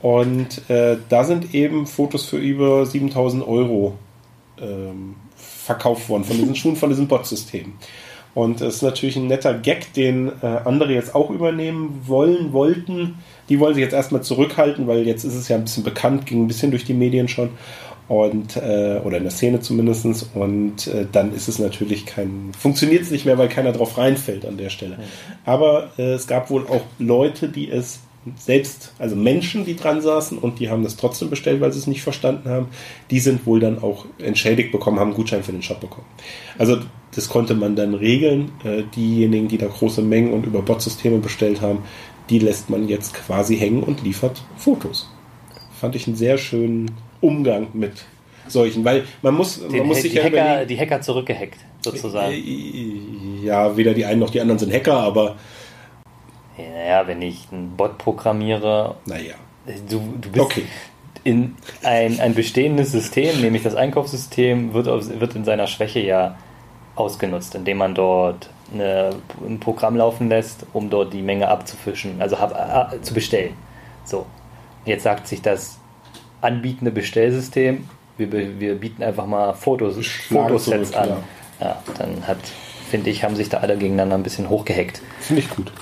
Und 0.00 0.68
äh, 0.70 0.96
da 1.08 1.24
sind 1.24 1.54
eben 1.54 1.86
Fotos 1.86 2.24
für 2.24 2.38
über 2.38 2.86
7000 2.86 3.46
Euro 3.46 3.98
ähm, 4.60 5.16
verkauft 5.64 6.08
worden 6.08 6.24
von 6.24 6.36
diesen 6.36 6.54
Schuhen, 6.54 6.76
von 6.76 6.90
diesem 6.90 7.08
Bot-System. 7.08 7.72
Und 8.34 8.60
das 8.60 8.76
ist 8.76 8.82
natürlich 8.82 9.16
ein 9.16 9.28
netter 9.28 9.54
Gag, 9.54 9.92
den 9.94 10.28
äh, 10.42 10.46
andere 10.64 10.92
jetzt 10.92 11.14
auch 11.14 11.30
übernehmen 11.30 12.02
wollen, 12.06 12.52
wollten. 12.52 13.18
Die 13.48 13.60
wollen 13.60 13.74
sich 13.74 13.82
jetzt 13.82 13.92
erstmal 13.92 14.22
zurückhalten, 14.22 14.88
weil 14.88 15.06
jetzt 15.06 15.24
ist 15.24 15.34
es 15.34 15.48
ja 15.48 15.56
ein 15.56 15.64
bisschen 15.64 15.84
bekannt, 15.84 16.26
ging 16.26 16.44
ein 16.44 16.48
bisschen 16.48 16.72
durch 16.72 16.84
die 16.84 16.94
Medien 16.94 17.28
schon. 17.28 17.50
Und, 18.06 18.56
äh, 18.56 19.00
oder 19.02 19.16
in 19.16 19.22
der 19.22 19.30
Szene 19.30 19.60
zumindestens 19.60 20.28
Und 20.34 20.88
äh, 20.88 21.06
dann 21.10 21.34
ist 21.34 21.48
es 21.48 21.58
natürlich 21.58 22.04
kein, 22.04 22.52
funktioniert 22.58 23.02
es 23.02 23.10
nicht 23.10 23.24
mehr, 23.24 23.38
weil 23.38 23.48
keiner 23.48 23.72
drauf 23.72 23.96
reinfällt 23.96 24.44
an 24.44 24.58
der 24.58 24.68
Stelle. 24.68 24.98
Aber 25.46 25.90
äh, 25.96 26.12
es 26.12 26.26
gab 26.26 26.50
wohl 26.50 26.66
auch 26.66 26.82
Leute, 26.98 27.48
die 27.48 27.70
es 27.70 28.00
selbst, 28.36 28.92
also 28.98 29.16
Menschen, 29.16 29.64
die 29.64 29.76
dran 29.76 30.00
saßen 30.00 30.38
und 30.38 30.58
die 30.58 30.70
haben 30.70 30.82
das 30.82 30.96
trotzdem 30.96 31.30
bestellt, 31.30 31.60
weil 31.60 31.72
sie 31.72 31.78
es 31.78 31.86
nicht 31.86 32.02
verstanden 32.02 32.48
haben, 32.48 32.68
die 33.10 33.20
sind 33.20 33.46
wohl 33.46 33.60
dann 33.60 33.82
auch 33.82 34.06
entschädigt 34.18 34.72
bekommen, 34.72 34.98
haben 34.98 35.08
einen 35.08 35.16
Gutschein 35.16 35.42
für 35.42 35.52
den 35.52 35.62
Shop 35.62 35.80
bekommen. 35.80 36.06
Also 36.58 36.78
das 37.14 37.28
konnte 37.28 37.54
man 37.54 37.76
dann 37.76 37.94
regeln. 37.94 38.52
Äh, 38.64 38.82
diejenigen, 38.96 39.48
die 39.48 39.58
da 39.58 39.66
große 39.66 40.02
Mengen 40.02 40.32
und 40.32 40.46
über 40.46 40.62
Bot-Systeme 40.62 41.18
bestellt 41.18 41.60
haben, 41.60 41.80
die 42.30 42.38
lässt 42.38 42.70
man 42.70 42.88
jetzt 42.88 43.14
quasi 43.14 43.56
hängen 43.56 43.82
und 43.82 44.02
liefert 44.02 44.42
Fotos. 44.56 45.10
Fand 45.78 45.94
ich 45.94 46.06
einen 46.06 46.16
sehr 46.16 46.38
schönen 46.38 46.90
Umgang 47.20 47.68
mit 47.72 48.04
solchen, 48.48 48.84
weil 48.84 49.04
man 49.22 49.34
muss, 49.34 49.60
man 49.60 49.72
Den, 49.72 49.86
muss 49.86 50.02
sich 50.02 50.12
die, 50.12 50.18
ja 50.18 50.24
Hacker, 50.24 50.66
die 50.66 50.78
Hacker 50.78 51.00
zurückgehackt, 51.00 51.58
sozusagen. 51.82 52.32
Äh, 52.32 53.44
ja, 53.44 53.76
weder 53.76 53.94
die 53.94 54.04
einen 54.04 54.20
noch 54.20 54.30
die 54.30 54.40
anderen 54.40 54.58
sind 54.58 54.72
Hacker, 54.72 54.96
aber 54.96 55.36
Naja, 56.56 57.06
wenn 57.06 57.20
ich 57.22 57.48
einen 57.50 57.76
Bot 57.76 57.98
programmiere, 57.98 58.94
naja. 59.06 59.34
du, 59.88 60.00
du 60.20 60.30
bist 60.30 60.44
Okay. 60.44 60.62
in 61.24 61.56
ein, 61.82 62.20
ein 62.20 62.34
bestehendes 62.34 62.92
System, 62.92 63.40
nämlich 63.40 63.62
das 63.62 63.74
Einkaufssystem, 63.74 64.72
wird, 64.72 64.88
auf, 64.88 65.08
wird 65.08 65.34
in 65.34 65.44
seiner 65.44 65.66
Schwäche 65.66 66.00
ja 66.00 66.36
ausgenutzt, 66.96 67.54
indem 67.56 67.78
man 67.78 67.94
dort 67.94 68.48
eine, 68.72 69.10
ein 69.44 69.58
Programm 69.58 69.96
laufen 69.96 70.28
lässt, 70.28 70.64
um 70.72 70.90
dort 70.90 71.12
die 71.12 71.22
Menge 71.22 71.48
abzufischen, 71.48 72.20
also 72.22 72.38
hab, 72.38 72.92
äh, 72.92 73.00
zu 73.02 73.14
bestellen. 73.14 73.54
So. 74.04 74.26
Jetzt 74.84 75.02
sagt 75.02 75.26
sich 75.26 75.42
das 75.42 75.78
anbietende 76.40 76.92
Bestellsystem, 76.92 77.88
wir, 78.16 78.60
wir 78.60 78.74
bieten 78.76 79.02
einfach 79.02 79.26
mal 79.26 79.54
Fotos, 79.54 79.96
Fotosets 80.28 80.94
an. 80.94 81.08
ja. 81.08 81.16
Ja, 81.60 81.82
dann 81.98 82.26
hat, 82.26 82.36
finde 82.90 83.10
ich, 83.10 83.22
haben 83.24 83.34
sich 83.36 83.48
da 83.48 83.58
alle 83.58 83.76
gegeneinander 83.76 84.16
ein 84.16 84.22
bisschen 84.24 84.48
hochgehackt. 84.48 85.00
Finde 85.20 85.42
ich 85.42 85.50
gut. 85.50 85.72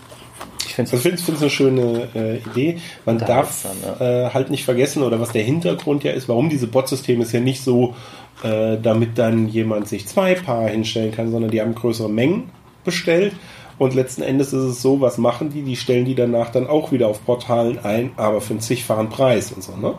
Ich 0.72 0.76
finde 0.76 0.90
Also 0.92 1.08
es 1.10 1.40
eine 1.42 1.50
schöne 1.50 2.08
äh, 2.14 2.36
Idee. 2.38 2.78
Man 3.04 3.18
darf 3.18 3.64
Unterhaltsam, 3.64 4.06
äh, 4.06 4.30
halt 4.32 4.50
nicht 4.50 4.64
vergessen, 4.64 5.02
oder 5.02 5.20
was 5.20 5.30
der 5.32 5.42
Hintergrund 5.42 6.02
ja 6.02 6.12
ist, 6.12 6.28
warum 6.28 6.48
diese 6.48 6.66
Bot-Systeme 6.66 7.24
ist 7.24 7.32
ja 7.32 7.40
nicht 7.40 7.62
so, 7.62 7.94
äh, 8.42 8.78
damit 8.82 9.18
dann 9.18 9.48
jemand 9.48 9.88
sich 9.88 10.06
zwei 10.08 10.34
Paar 10.34 10.68
hinstellen 10.68 11.12
kann, 11.12 11.30
sondern 11.30 11.50
die 11.50 11.60
haben 11.60 11.74
größere 11.74 12.08
Mengen 12.08 12.50
bestellt. 12.84 13.34
Und 13.78 13.94
letzten 13.94 14.22
Endes 14.22 14.54
ist 14.54 14.62
es 14.62 14.80
so, 14.80 15.00
was 15.00 15.18
machen 15.18 15.50
die? 15.50 15.62
Die 15.62 15.76
stellen 15.76 16.06
die 16.06 16.14
danach 16.14 16.50
dann 16.50 16.66
auch 16.66 16.90
wieder 16.90 17.08
auf 17.08 17.24
Portalen 17.24 17.78
ein, 17.84 18.12
aber 18.16 18.40
für 18.40 18.52
einen 18.52 18.60
zigfachen 18.60 19.10
Preis 19.10 19.52
und 19.52 19.62
so, 19.62 19.76
ne? 19.76 19.94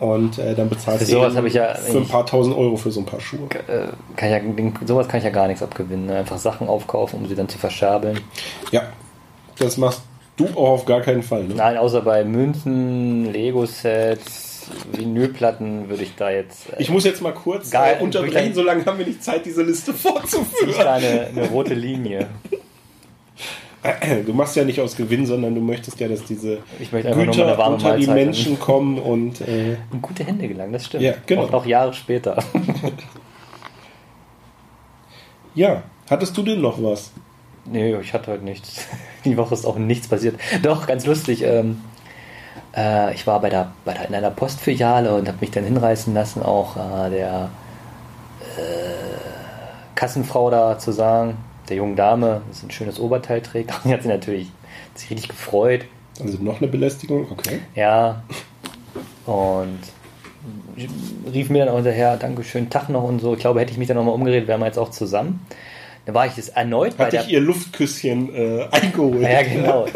Und 0.00 0.38
äh, 0.38 0.54
dann 0.54 0.68
bezahlst 0.68 1.06
Für 1.06 1.12
du 1.12 1.46
ich 1.46 1.54
ja 1.54 1.74
für 1.76 1.98
ein 1.98 2.08
paar 2.08 2.26
tausend 2.26 2.56
Euro 2.56 2.76
für 2.76 2.90
so 2.90 3.00
ein 3.00 3.06
paar 3.06 3.20
Schuhe. 3.20 3.48
äh, 3.68 3.86
kann 4.16 4.30
ja, 4.30 4.40
sowas 4.84 5.08
kann 5.08 5.18
ich 5.18 5.24
ja 5.24 5.30
gar 5.30 5.46
nichts 5.46 5.62
abgewinnen. 5.62 6.06
ne? 6.06 6.16
Einfach 6.16 6.36
Sachen 6.36 6.68
aufkaufen, 6.68 7.20
um 7.20 7.28
sie 7.28 7.34
dann 7.34 7.48
zu 7.48 7.58
verschabeln. 7.58 8.20
Ja, 8.72 8.82
das 9.58 9.76
machst 9.76 10.02
du 10.36 10.46
auch 10.48 10.70
auf 10.70 10.84
gar 10.84 11.00
keinen 11.00 11.22
Fall. 11.22 11.44
Ne? 11.44 11.54
Nein, 11.54 11.76
außer 11.76 12.02
bei 12.02 12.24
Münzen, 12.24 13.32
Lego-Sets, 13.32 14.70
Vinylplatten 14.92 15.88
würde 15.88 16.02
ich 16.02 16.14
da 16.16 16.30
jetzt. 16.30 16.70
äh, 16.72 16.76
Ich 16.78 16.90
muss 16.90 17.04
jetzt 17.04 17.22
mal 17.22 17.32
kurz 17.34 17.72
äh, 17.72 17.96
unterbrechen, 18.00 18.54
solange 18.54 18.84
haben 18.86 18.98
wir 18.98 19.06
nicht 19.06 19.22
Zeit, 19.22 19.44
diese 19.46 19.62
Liste 19.62 19.92
zieh 19.92 20.08
ich 20.08 20.12
fortzuführen. 20.12 20.74
da 20.78 20.94
eine, 20.94 21.26
eine 21.26 21.48
rote 21.48 21.74
Linie. 21.74 22.28
Du 24.24 24.32
machst 24.32 24.56
ja 24.56 24.64
nicht 24.64 24.80
aus 24.80 24.96
Gewinn, 24.96 25.26
sondern 25.26 25.54
du 25.54 25.60
möchtest 25.60 26.00
ja, 26.00 26.08
dass 26.08 26.24
diese 26.24 26.60
Güter 26.90 27.68
unter 27.68 27.98
die 27.98 28.06
Menschen 28.06 28.58
kommen 28.58 28.98
und 28.98 29.42
äh, 29.42 29.74
In 29.92 30.00
gute 30.00 30.24
Hände 30.24 30.48
gelangen, 30.48 30.72
das 30.72 30.86
stimmt. 30.86 31.02
Ja, 31.02 31.12
genau. 31.26 31.42
Auch 31.42 31.50
noch 31.50 31.66
Jahre 31.66 31.92
später. 31.92 32.42
ja, 35.54 35.82
hattest 36.08 36.34
du 36.36 36.42
denn 36.42 36.62
noch 36.62 36.82
was? 36.82 37.12
Nee, 37.64 37.94
ich 37.96 38.12
hatte 38.12 38.32
heute 38.32 38.44
nichts. 38.44 38.86
Die 39.24 39.36
Woche 39.36 39.54
ist 39.54 39.64
auch 39.64 39.76
nichts 39.76 40.08
passiert. 40.08 40.38
Doch, 40.62 40.86
ganz 40.86 41.06
lustig. 41.06 41.42
Ähm, 41.42 41.80
äh, 42.76 43.14
ich 43.14 43.26
war 43.26 43.40
bei 43.40 43.50
der, 43.50 43.72
bei 43.84 43.94
der, 43.94 44.08
in 44.08 44.14
einer 44.14 44.30
Postfiliale 44.30 45.14
und 45.14 45.28
habe 45.28 45.38
mich 45.40 45.50
dann 45.50 45.64
hinreißen 45.64 46.12
lassen, 46.14 46.42
auch 46.42 46.76
äh, 46.76 47.10
der 47.10 47.50
äh, 48.56 49.94
Kassenfrau 49.94 50.50
da 50.50 50.78
zu 50.78 50.92
sagen, 50.92 51.36
der 51.68 51.76
jungen 51.76 51.96
Dame, 51.96 52.42
dass 52.48 52.60
sie 52.60 52.66
ein 52.66 52.70
schönes 52.70 53.00
Oberteil 53.00 53.40
trägt. 53.40 53.72
Die 53.84 53.92
hat 53.92 54.02
sich 54.02 54.10
natürlich 54.10 54.48
hat 54.92 54.98
sich 54.98 55.10
richtig 55.10 55.28
gefreut. 55.28 55.86
Also 56.20 56.38
noch 56.38 56.58
eine 56.58 56.68
Belästigung? 56.68 57.26
Okay. 57.30 57.60
Ja. 57.74 58.22
Und 59.26 59.80
rief 61.32 61.50
mir 61.50 61.64
dann 61.64 61.70
auch 61.70 61.76
hinterher, 61.76 62.16
Dankeschön, 62.16 62.70
Tag 62.70 62.88
noch 62.88 63.04
und 63.04 63.20
so. 63.20 63.34
Ich 63.34 63.40
glaube, 63.40 63.60
hätte 63.60 63.72
ich 63.72 63.78
mich 63.78 63.88
dann 63.88 63.96
nochmal 63.96 64.14
umgedreht, 64.14 64.46
wären 64.46 64.60
wir 64.60 64.66
jetzt 64.66 64.78
auch 64.78 64.90
zusammen. 64.90 65.44
Da 66.06 66.14
war 66.14 66.26
ich 66.26 66.36
jetzt 66.36 66.56
erneut 66.56 66.96
bei 66.96 67.04
Hatte 67.04 67.16
der. 67.16 67.24
ich 67.24 67.32
ihr 67.32 67.40
Luftküsschen 67.40 68.34
äh, 68.34 68.66
eingeholt. 68.70 69.22
ja, 69.22 69.42
genau. 69.42 69.86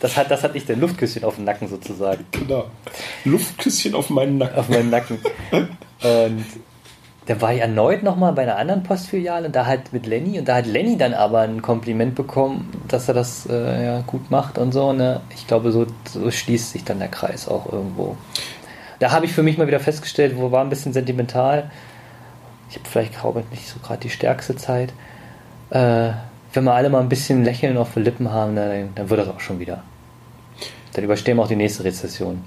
Das 0.00 0.16
hat, 0.16 0.30
das 0.30 0.44
hat 0.44 0.54
ich 0.54 0.64
der 0.64 0.76
Luftküsschen 0.76 1.24
auf 1.24 1.34
dem 1.34 1.44
Nacken 1.44 1.68
sozusagen. 1.68 2.24
genau. 2.30 2.66
Luftküsschen 3.24 3.94
auf 3.94 4.10
meinen 4.10 4.38
Nacken. 4.38 4.58
Auf 4.58 4.68
meinem 4.68 4.90
Nacken. 4.90 5.18
Und 5.50 6.44
da 7.26 7.40
war 7.42 7.52
ich 7.52 7.60
erneut 7.60 8.02
nochmal 8.04 8.32
bei 8.32 8.42
einer 8.42 8.56
anderen 8.56 8.84
Postfiliale 8.84 9.48
und 9.48 9.56
da 9.56 9.66
halt 9.66 9.92
mit 9.92 10.06
Lenny 10.06 10.38
und 10.38 10.48
da 10.48 10.54
hat 10.54 10.66
Lenny 10.66 10.96
dann 10.96 11.12
aber 11.12 11.40
ein 11.40 11.60
Kompliment 11.60 12.14
bekommen, 12.14 12.70
dass 12.88 13.06
er 13.08 13.12
das 13.12 13.46
äh, 13.50 13.84
ja, 13.84 14.00
gut 14.00 14.30
macht 14.30 14.56
und 14.56 14.72
so. 14.72 14.94
Ne? 14.94 15.20
Ich 15.34 15.46
glaube, 15.46 15.70
so, 15.70 15.86
so 16.08 16.30
schließt 16.30 16.72
sich 16.72 16.84
dann 16.84 17.00
der 17.00 17.08
Kreis 17.08 17.46
auch 17.46 17.70
irgendwo. 17.70 18.16
Da 18.98 19.10
habe 19.10 19.26
ich 19.26 19.32
für 19.32 19.42
mich 19.42 19.58
mal 19.58 19.66
wieder 19.66 19.78
festgestellt, 19.80 20.38
wo 20.38 20.52
war 20.52 20.62
ein 20.62 20.70
bisschen 20.70 20.94
sentimental. 20.94 21.70
Ich 22.70 22.76
habe 22.76 22.88
vielleicht 22.88 23.20
glaube 23.20 23.40
ich, 23.40 23.50
nicht 23.50 23.68
so 23.68 23.78
gerade 23.80 24.00
die 24.00 24.10
stärkste 24.10 24.56
Zeit. 24.56 24.94
Äh, 25.70 26.10
wenn 26.52 26.64
wir 26.64 26.72
alle 26.74 26.88
mal 26.88 27.00
ein 27.00 27.08
bisschen 27.08 27.44
Lächeln 27.44 27.76
auf 27.76 27.94
den 27.94 28.04
Lippen 28.04 28.30
haben, 28.32 28.56
dann, 28.56 28.94
dann 28.94 29.10
wird 29.10 29.20
das 29.20 29.28
auch 29.28 29.40
schon 29.40 29.58
wieder. 29.58 29.82
Dann 30.94 31.04
überstehen 31.04 31.36
wir 31.36 31.42
auch 31.44 31.48
die 31.48 31.56
nächste 31.56 31.84
Rezession. 31.84 32.42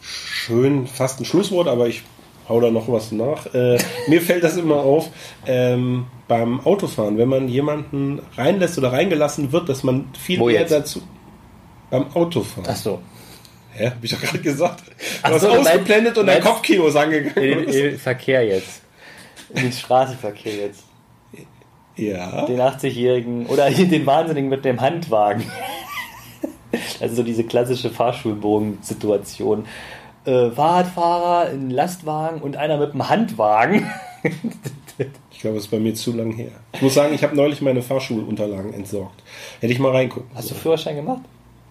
Schön, 0.00 0.86
fast 0.86 1.20
ein 1.20 1.24
Schlusswort, 1.24 1.68
aber 1.68 1.88
ich 1.88 2.02
hau 2.48 2.60
da 2.60 2.70
noch 2.70 2.88
was 2.88 3.12
nach. 3.12 3.46
Äh, 3.54 3.78
mir 4.08 4.20
fällt 4.20 4.44
das 4.44 4.56
immer 4.56 4.76
auf 4.76 5.08
ähm, 5.46 6.06
beim 6.28 6.60
Autofahren, 6.64 7.18
wenn 7.18 7.28
man 7.28 7.48
jemanden 7.48 8.20
reinlässt 8.36 8.78
oder 8.78 8.92
reingelassen 8.92 9.52
wird, 9.52 9.68
dass 9.68 9.82
man 9.82 10.06
viel 10.18 10.38
Wo 10.38 10.46
mehr 10.46 10.60
jetzt? 10.60 10.70
dazu. 10.72 11.02
Beim 11.90 12.06
Autofahren. 12.14 12.66
Ach 12.70 12.76
so. 12.76 13.00
Hä? 13.72 13.86
Hab 13.88 14.02
ich 14.04 14.10
doch 14.12 14.20
gerade 14.20 14.38
gesagt. 14.38 14.86
Du 14.86 14.92
Ach 15.22 15.30
hast 15.32 15.40
so, 15.42 15.48
ausgeblendet 15.48 16.16
und 16.18 16.26
dein 16.26 16.36
meinst- 16.36 16.48
Kopfkino 16.48 16.86
ist 16.86 16.96
angegangen. 16.96 17.64
In 17.64 17.72
den 17.72 17.98
Verkehr 17.98 18.46
jetzt. 18.46 18.82
In 19.54 19.62
den 19.62 19.72
Straßenverkehr 19.72 20.54
jetzt. 20.54 20.84
ja. 21.96 22.44
Den 22.46 22.60
80-Jährigen 22.60 23.46
oder 23.46 23.70
den 23.70 24.04
Wahnsinnigen 24.06 24.48
mit 24.50 24.64
dem 24.64 24.80
Handwagen. 24.80 25.44
Also 27.00 27.16
so 27.16 27.22
diese 27.22 27.44
klassische 27.44 27.90
Fahrschulbogen-Situation. 27.90 29.64
Äh, 30.24 30.50
Fahrradfahrer, 30.50 31.50
ein 31.50 31.70
Lastwagen 31.70 32.40
und 32.40 32.56
einer 32.56 32.78
mit 32.78 32.92
einem 32.92 33.08
Handwagen. 33.08 33.86
Ich 35.30 35.40
glaube, 35.40 35.58
es 35.58 35.64
ist 35.64 35.70
bei 35.70 35.78
mir 35.78 35.94
zu 35.94 36.12
lang 36.12 36.32
her. 36.32 36.50
Ich 36.72 36.80
muss 36.82 36.94
sagen, 36.94 37.14
ich 37.14 37.22
habe 37.22 37.36
neulich 37.36 37.60
meine 37.60 37.82
Fahrschulunterlagen 37.82 38.72
entsorgt. 38.72 39.22
Hätte 39.60 39.72
ich 39.72 39.78
mal 39.78 39.90
reingucken. 39.92 40.30
Hast 40.34 40.50
du. 40.50 40.54
Führerschein 40.54 40.96
gemacht? 40.96 41.20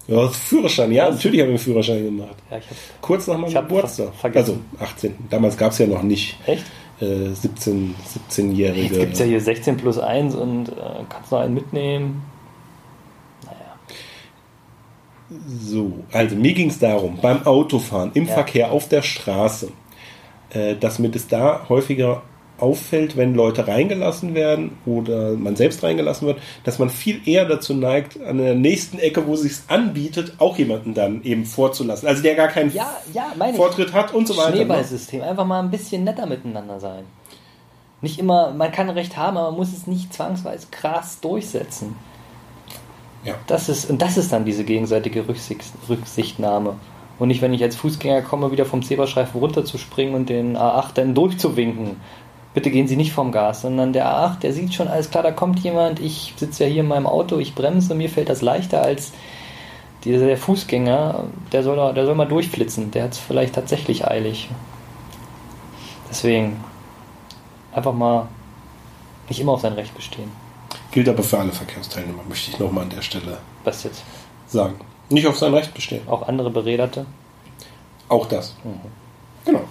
Ja, 0.06 0.28
Führerschein, 0.28 0.92
ja, 0.92 1.10
natürlich 1.10 1.40
habe 1.40 1.50
ich 1.52 1.56
einen 1.56 1.58
Führerschein 1.58 2.04
gemacht. 2.04 2.36
Ja, 2.50 2.58
ich 2.58 2.64
hab. 2.66 2.76
Kurz 3.00 3.26
nach 3.26 3.38
meinem 3.38 3.52
Geburtstag. 3.54 4.08
ver- 4.08 4.12
vergessen. 4.12 4.64
Also 4.78 4.92
18. 4.92 5.14
Damals 5.30 5.56
gab 5.56 5.72
es 5.72 5.78
ja 5.78 5.86
noch 5.86 6.02
nicht 6.02 6.36
Echt? 6.46 6.64
Äh, 7.00 7.28
17, 7.30 7.94
17-Jährige. 8.30 8.82
Jetzt 8.82 8.98
gibt 8.98 9.12
es 9.14 9.18
ja 9.18 9.26
hier 9.26 9.40
16 9.40 9.76
plus 9.76 9.98
1 9.98 10.34
und 10.34 10.68
äh, 10.68 10.72
kannst 11.08 11.32
noch 11.32 11.40
einen 11.40 11.54
mitnehmen. 11.54 12.22
Naja. 13.44 13.74
So, 15.60 15.92
also 16.12 16.36
mir 16.36 16.52
ging 16.52 16.70
es 16.70 16.78
darum, 16.78 17.18
beim 17.20 17.46
Autofahren, 17.46 18.10
im 18.14 18.26
Ja. 18.26 18.34
Verkehr, 18.34 18.72
auf 18.72 18.88
der 18.88 19.02
Straße, 19.02 19.70
äh, 20.50 20.76
dass 20.76 20.98
mir 20.98 21.08
das 21.08 21.26
da 21.26 21.66
häufiger 21.68 22.22
auffällt, 22.64 23.16
wenn 23.16 23.34
Leute 23.34 23.68
reingelassen 23.68 24.34
werden 24.34 24.72
oder 24.86 25.32
man 25.32 25.54
selbst 25.54 25.82
reingelassen 25.82 26.26
wird, 26.26 26.38
dass 26.64 26.78
man 26.78 26.88
viel 26.88 27.20
eher 27.28 27.44
dazu 27.44 27.74
neigt, 27.74 28.20
an 28.22 28.38
der 28.38 28.54
nächsten 28.54 28.98
Ecke, 28.98 29.26
wo 29.26 29.36
sich 29.36 29.52
anbietet, 29.68 30.32
auch 30.38 30.56
jemanden 30.56 30.94
dann 30.94 31.22
eben 31.22 31.44
vorzulassen. 31.44 32.08
Also 32.08 32.22
der 32.22 32.34
gar 32.34 32.48
keinen 32.48 32.72
Ja, 32.72 32.90
ja, 33.12 33.32
meine 33.36 33.52
ich. 33.52 33.56
Vortritt 33.58 33.92
hat 33.92 34.14
und 34.14 34.26
so 34.26 34.36
weiter. 34.36 34.50
ne? 34.50 34.56
Schneeballsystem. 34.56 35.20
Einfach 35.20 35.44
mal 35.46 35.60
ein 35.60 35.70
bisschen 35.70 36.04
netter 36.04 36.26
miteinander 36.26 36.80
sein. 36.80 37.04
Nicht 38.00 38.18
immer, 38.18 38.50
man 38.52 38.72
kann 38.72 38.88
Recht 38.90 39.16
haben, 39.16 39.36
aber 39.36 39.50
man 39.50 39.60
muss 39.60 39.72
es 39.72 39.86
nicht 39.86 40.12
zwangsweise 40.12 40.66
krass 40.70 41.20
durchsetzen. 41.20 41.94
Ja. 43.24 43.34
Das 43.46 43.68
ist, 43.68 43.88
und 43.90 44.02
das 44.02 44.16
ist 44.16 44.32
dann 44.32 44.44
diese 44.44 44.64
gegenseitige 44.64 45.28
Rücksicht, 45.28 45.64
Rücksichtnahme. 45.88 46.76
Und 47.18 47.28
nicht, 47.28 47.42
wenn 47.42 47.54
ich 47.54 47.62
als 47.62 47.76
Fußgänger 47.76 48.22
komme, 48.22 48.50
wieder 48.50 48.66
vom 48.66 48.82
Zebrastreifen 48.82 49.40
runterzuspringen 49.40 50.14
und 50.14 50.28
den 50.28 50.56
A8 50.56 50.94
dann 50.94 51.14
durchzuwinken. 51.14 51.96
Bitte 52.54 52.70
gehen 52.70 52.86
Sie 52.86 52.96
nicht 52.96 53.12
vom 53.12 53.32
Gas, 53.32 53.62
sondern 53.62 53.92
der 53.92 54.06
A8, 54.06 54.38
der 54.38 54.52
sieht 54.52 54.72
schon, 54.72 54.86
alles 54.86 55.10
klar, 55.10 55.24
da 55.24 55.32
kommt 55.32 55.58
jemand, 55.58 55.98
ich 55.98 56.34
sitze 56.36 56.64
ja 56.64 56.70
hier 56.70 56.82
in 56.82 56.88
meinem 56.88 57.08
Auto, 57.08 57.38
ich 57.38 57.56
bremse, 57.56 57.96
mir 57.96 58.08
fällt 58.08 58.28
das 58.28 58.42
leichter 58.42 58.80
als 58.80 59.12
dieser 60.04 60.26
der 60.26 60.36
Fußgänger, 60.36 61.24
der 61.50 61.62
soll, 61.64 61.94
der 61.94 62.06
soll 62.06 62.14
mal 62.14 62.28
durchflitzen, 62.28 62.92
der 62.92 63.04
hat 63.04 63.12
es 63.12 63.18
vielleicht 63.18 63.54
tatsächlich 63.54 64.06
eilig. 64.06 64.48
Deswegen 66.08 66.62
einfach 67.72 67.92
mal 67.92 68.28
nicht 69.28 69.40
immer 69.40 69.52
auf 69.52 69.62
sein 69.62 69.72
Recht 69.72 69.94
bestehen. 69.94 70.30
Gilt 70.92 71.08
aber 71.08 71.24
für 71.24 71.38
alle 71.38 71.50
Verkehrsteilnehmer, 71.50 72.22
möchte 72.28 72.52
ich 72.52 72.58
nochmal 72.58 72.84
an 72.84 72.90
der 72.90 73.02
Stelle 73.02 73.38
Was 73.64 73.82
jetzt? 73.82 74.04
sagen. 74.46 74.74
Nicht 75.08 75.26
auf 75.26 75.38
sein 75.38 75.52
Recht 75.54 75.74
bestehen. 75.74 76.06
Auch 76.06 76.28
andere 76.28 76.50
Berederte? 76.50 77.06
Auch 78.08 78.26
das. 78.26 78.54
Mhm. 78.62 78.80
Genau. 79.44 79.62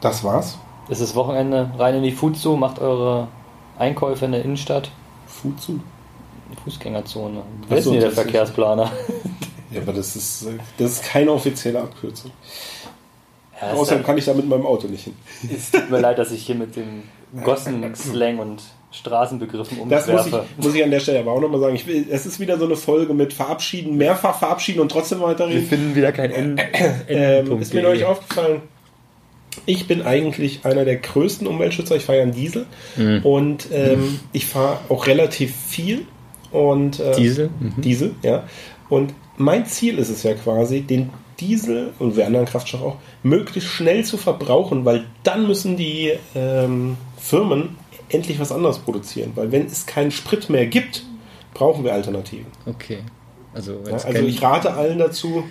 Das 0.00 0.22
war's. 0.22 0.58
Es 0.88 1.00
ist 1.00 1.14
Wochenende, 1.14 1.70
rein 1.78 1.94
in 1.96 2.02
die 2.02 2.12
Fuzu, 2.12 2.56
macht 2.56 2.78
eure 2.78 3.28
Einkäufe 3.78 4.24
in 4.26 4.32
der 4.32 4.44
Innenstadt. 4.44 4.90
Fuzu. 5.26 5.80
Fußgängerzone. 6.64 7.42
Wer 7.68 7.78
ist 7.78 7.84
denn 7.84 7.92
hier 7.94 8.02
der 8.02 8.10
Verkehrsplaner? 8.12 8.90
Ja, 9.70 9.80
aber 9.80 9.92
das 9.92 10.14
ist, 10.14 10.46
das 10.78 10.92
ist 10.92 11.04
keine 11.04 11.32
offizielle 11.32 11.80
Abkürzung. 11.80 12.30
Ja, 13.60 13.72
Außerdem 13.72 14.04
kann 14.04 14.18
ich 14.18 14.24
da 14.24 14.34
mit 14.34 14.48
meinem 14.48 14.66
Auto 14.66 14.86
nicht 14.86 15.04
hin. 15.04 15.14
es 15.52 15.70
tut 15.72 15.90
mir 15.90 16.00
leid, 16.00 16.18
dass 16.18 16.30
ich 16.30 16.44
hier 16.46 16.54
mit 16.54 16.76
dem 16.76 17.02
Gossen-Slang 17.42 18.38
und 18.38 18.62
Straßenbegriffen 18.92 19.88
Das 19.88 20.06
muss 20.06 20.26
umwerfe. 20.26 20.46
ich, 20.58 20.64
muss 20.64 20.74
ich 20.74 20.84
an 20.84 20.90
der 20.92 21.00
Stelle 21.00 21.20
aber 21.20 21.32
auch 21.32 21.40
nochmal 21.40 21.58
sagen. 21.60 21.74
Ich 21.74 21.86
will, 21.88 22.06
es 22.08 22.26
ist 22.26 22.38
wieder 22.38 22.56
so 22.58 22.66
eine 22.66 22.76
Folge 22.76 23.12
mit 23.14 23.32
Verabschieden, 23.32 23.96
mehrfach 23.96 24.38
verabschieden 24.38 24.78
und 24.80 24.90
trotzdem 24.92 25.18
Wir 25.18 25.26
weiterreden. 25.28 25.66
finden 25.66 25.94
wieder 25.96 26.12
kein 26.12 26.30
End 26.30 26.60
Ähm, 27.08 27.38
Endpunkt. 27.38 27.62
ist 27.62 27.74
mir 27.74 27.82
neulich 27.82 28.04
aufgefallen, 28.04 28.62
ich 29.66 29.86
bin 29.86 30.02
eigentlich 30.02 30.64
einer 30.64 30.84
der 30.84 30.96
größten 30.96 31.46
Umweltschützer. 31.46 31.96
Ich 31.96 32.04
fahre 32.04 32.18
ja 32.18 32.24
einen 32.24 32.32
Diesel 32.34 32.66
Mhm. 32.96 33.20
und 33.24 33.68
ähm, 33.72 34.20
ich 34.32 34.46
fahre 34.46 34.78
auch 34.88 35.06
relativ 35.06 35.54
viel. 35.54 36.06
Und, 36.50 37.00
äh, 37.00 37.16
Diesel? 37.16 37.50
Mhm. 37.60 37.80
Diesel, 37.82 38.14
ja. 38.22 38.44
Und 38.88 39.12
mein 39.36 39.66
Ziel 39.66 39.98
ist 39.98 40.08
es 40.10 40.22
ja 40.22 40.34
quasi, 40.34 40.82
den 40.82 41.10
Diesel 41.40 41.92
und 41.98 42.16
wir 42.16 42.26
anderen 42.26 42.46
Kraftstoff 42.46 42.82
auch 42.82 42.96
möglichst 43.24 43.68
schnell 43.70 44.04
zu 44.04 44.16
verbrauchen, 44.16 44.84
weil 44.84 45.04
dann 45.24 45.48
müssen 45.48 45.76
die 45.76 46.12
ähm, 46.36 46.96
Firmen 47.18 47.70
endlich 48.08 48.38
was 48.38 48.52
anderes 48.52 48.78
produzieren. 48.78 49.32
Weil 49.34 49.50
wenn 49.50 49.66
es 49.66 49.86
keinen 49.86 50.12
Sprit 50.12 50.48
mehr 50.48 50.66
gibt, 50.66 51.04
brauchen 51.54 51.82
wir 51.82 51.92
Alternativen. 51.92 52.46
Okay. 52.66 52.98
Also, 53.52 53.80
Ja, 53.86 53.92
also 53.94 54.22
ich 54.24 54.42
rate 54.42 54.74
allen 54.74 54.98
dazu, 54.98 55.44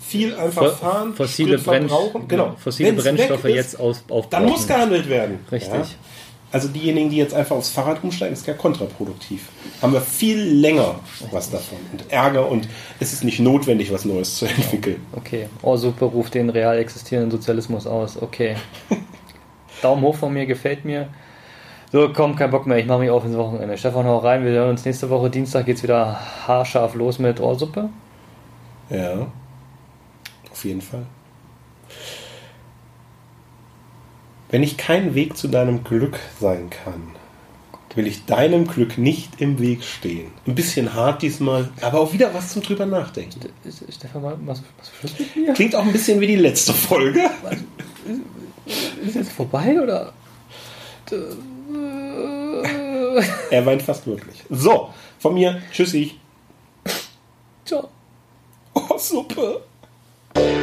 viel 0.00 0.34
einfach 0.34 0.62
Fo- 0.62 0.70
fahren, 0.76 1.14
fossile, 1.14 1.58
verbrauchen. 1.58 2.26
Genau. 2.26 2.54
fossile 2.58 2.90
Wenn's 2.96 3.04
Brennstoffe 3.04 3.44
ist, 3.44 3.54
jetzt 3.54 3.80
aus, 3.80 3.98
aufbrauchen. 4.08 4.26
Dann 4.30 4.46
muss 4.46 4.66
gehandelt 4.66 5.08
werden. 5.08 5.38
Richtig. 5.52 5.72
Ja? 5.72 5.84
Also 6.52 6.66
diejenigen, 6.66 7.10
die 7.10 7.16
jetzt 7.16 7.32
einfach 7.32 7.54
aufs 7.54 7.68
Fahrrad 7.68 8.02
umsteigen, 8.02 8.32
ist 8.32 8.44
ja 8.44 8.54
kontraproduktiv. 8.54 9.48
Haben 9.80 9.92
wir 9.92 10.00
viel 10.00 10.40
länger 10.40 10.96
was 11.30 11.48
davon 11.50 11.78
und 11.92 12.10
Ärger 12.10 12.48
und 12.48 12.66
es 12.98 13.12
ist 13.12 13.22
nicht 13.22 13.38
notwendig, 13.38 13.92
was 13.92 14.04
Neues 14.04 14.34
zu 14.36 14.46
entwickeln. 14.46 15.00
Okay. 15.14 15.46
Oh, 15.62 15.76
super, 15.76 16.06
ruft 16.06 16.34
den 16.34 16.50
real 16.50 16.76
existierenden 16.78 17.30
Sozialismus 17.30 17.86
aus. 17.86 18.20
Okay. 18.20 18.56
Daumen 19.82 20.02
hoch 20.02 20.16
von 20.16 20.32
mir, 20.32 20.44
gefällt 20.46 20.84
mir. 20.84 21.08
So, 21.92 22.08
komm, 22.12 22.34
kein 22.36 22.50
Bock 22.50 22.66
mehr. 22.66 22.78
Ich 22.78 22.86
mache 22.86 23.00
mich 23.00 23.10
auf 23.10 23.24
ins 23.24 23.36
Wochenende. 23.36 23.76
Stefan, 23.78 24.06
hau 24.06 24.18
rein. 24.18 24.44
Wir 24.44 24.50
hören 24.52 24.70
uns 24.70 24.84
nächste 24.84 25.08
Woche. 25.10 25.30
Dienstag 25.30 25.66
geht's 25.66 25.82
wieder 25.82 26.18
haarscharf 26.46 26.94
los 26.94 27.18
mit 27.18 27.40
Ohrsuppe. 27.40 27.90
Ja, 28.90 29.26
auf 30.60 30.64
jeden 30.66 30.82
Fall. 30.82 31.06
Wenn 34.50 34.62
ich 34.62 34.76
kein 34.76 35.14
Weg 35.14 35.38
zu 35.38 35.48
deinem 35.48 35.84
Glück 35.84 36.18
sein 36.38 36.68
kann, 36.68 37.14
will 37.94 38.06
ich 38.06 38.26
deinem 38.26 38.66
Glück 38.66 38.98
nicht 38.98 39.40
im 39.40 39.58
Weg 39.58 39.82
stehen. 39.82 40.30
Ein 40.46 40.54
bisschen 40.54 40.92
hart 40.92 41.22
diesmal, 41.22 41.70
aber 41.80 42.00
auch 42.00 42.12
wieder 42.12 42.34
was 42.34 42.52
zum 42.52 42.62
drüber 42.62 42.84
nachdenken. 42.84 43.40
Stefan, 43.88 44.22
was, 44.22 44.62
was, 44.78 44.92
was 45.02 45.18
mit 45.18 45.34
mir? 45.34 45.54
Klingt 45.54 45.74
auch 45.74 45.84
ein 45.84 45.92
bisschen 45.92 46.20
wie 46.20 46.26
die 46.26 46.36
letzte 46.36 46.74
Folge. 46.74 47.20
Ist 49.02 49.14
jetzt 49.14 49.32
vorbei 49.32 49.80
oder? 49.80 50.12
Er 53.50 53.66
weint 53.66 53.82
fast 53.82 54.06
wirklich. 54.06 54.44
So, 54.50 54.90
von 55.18 55.32
mir, 55.34 55.62
tschüssi. 55.72 56.16
Ciao. 57.64 57.88
Oh, 58.74 58.98
Suppe. 58.98 59.69
Thank 60.34 60.54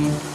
you. 0.00 0.25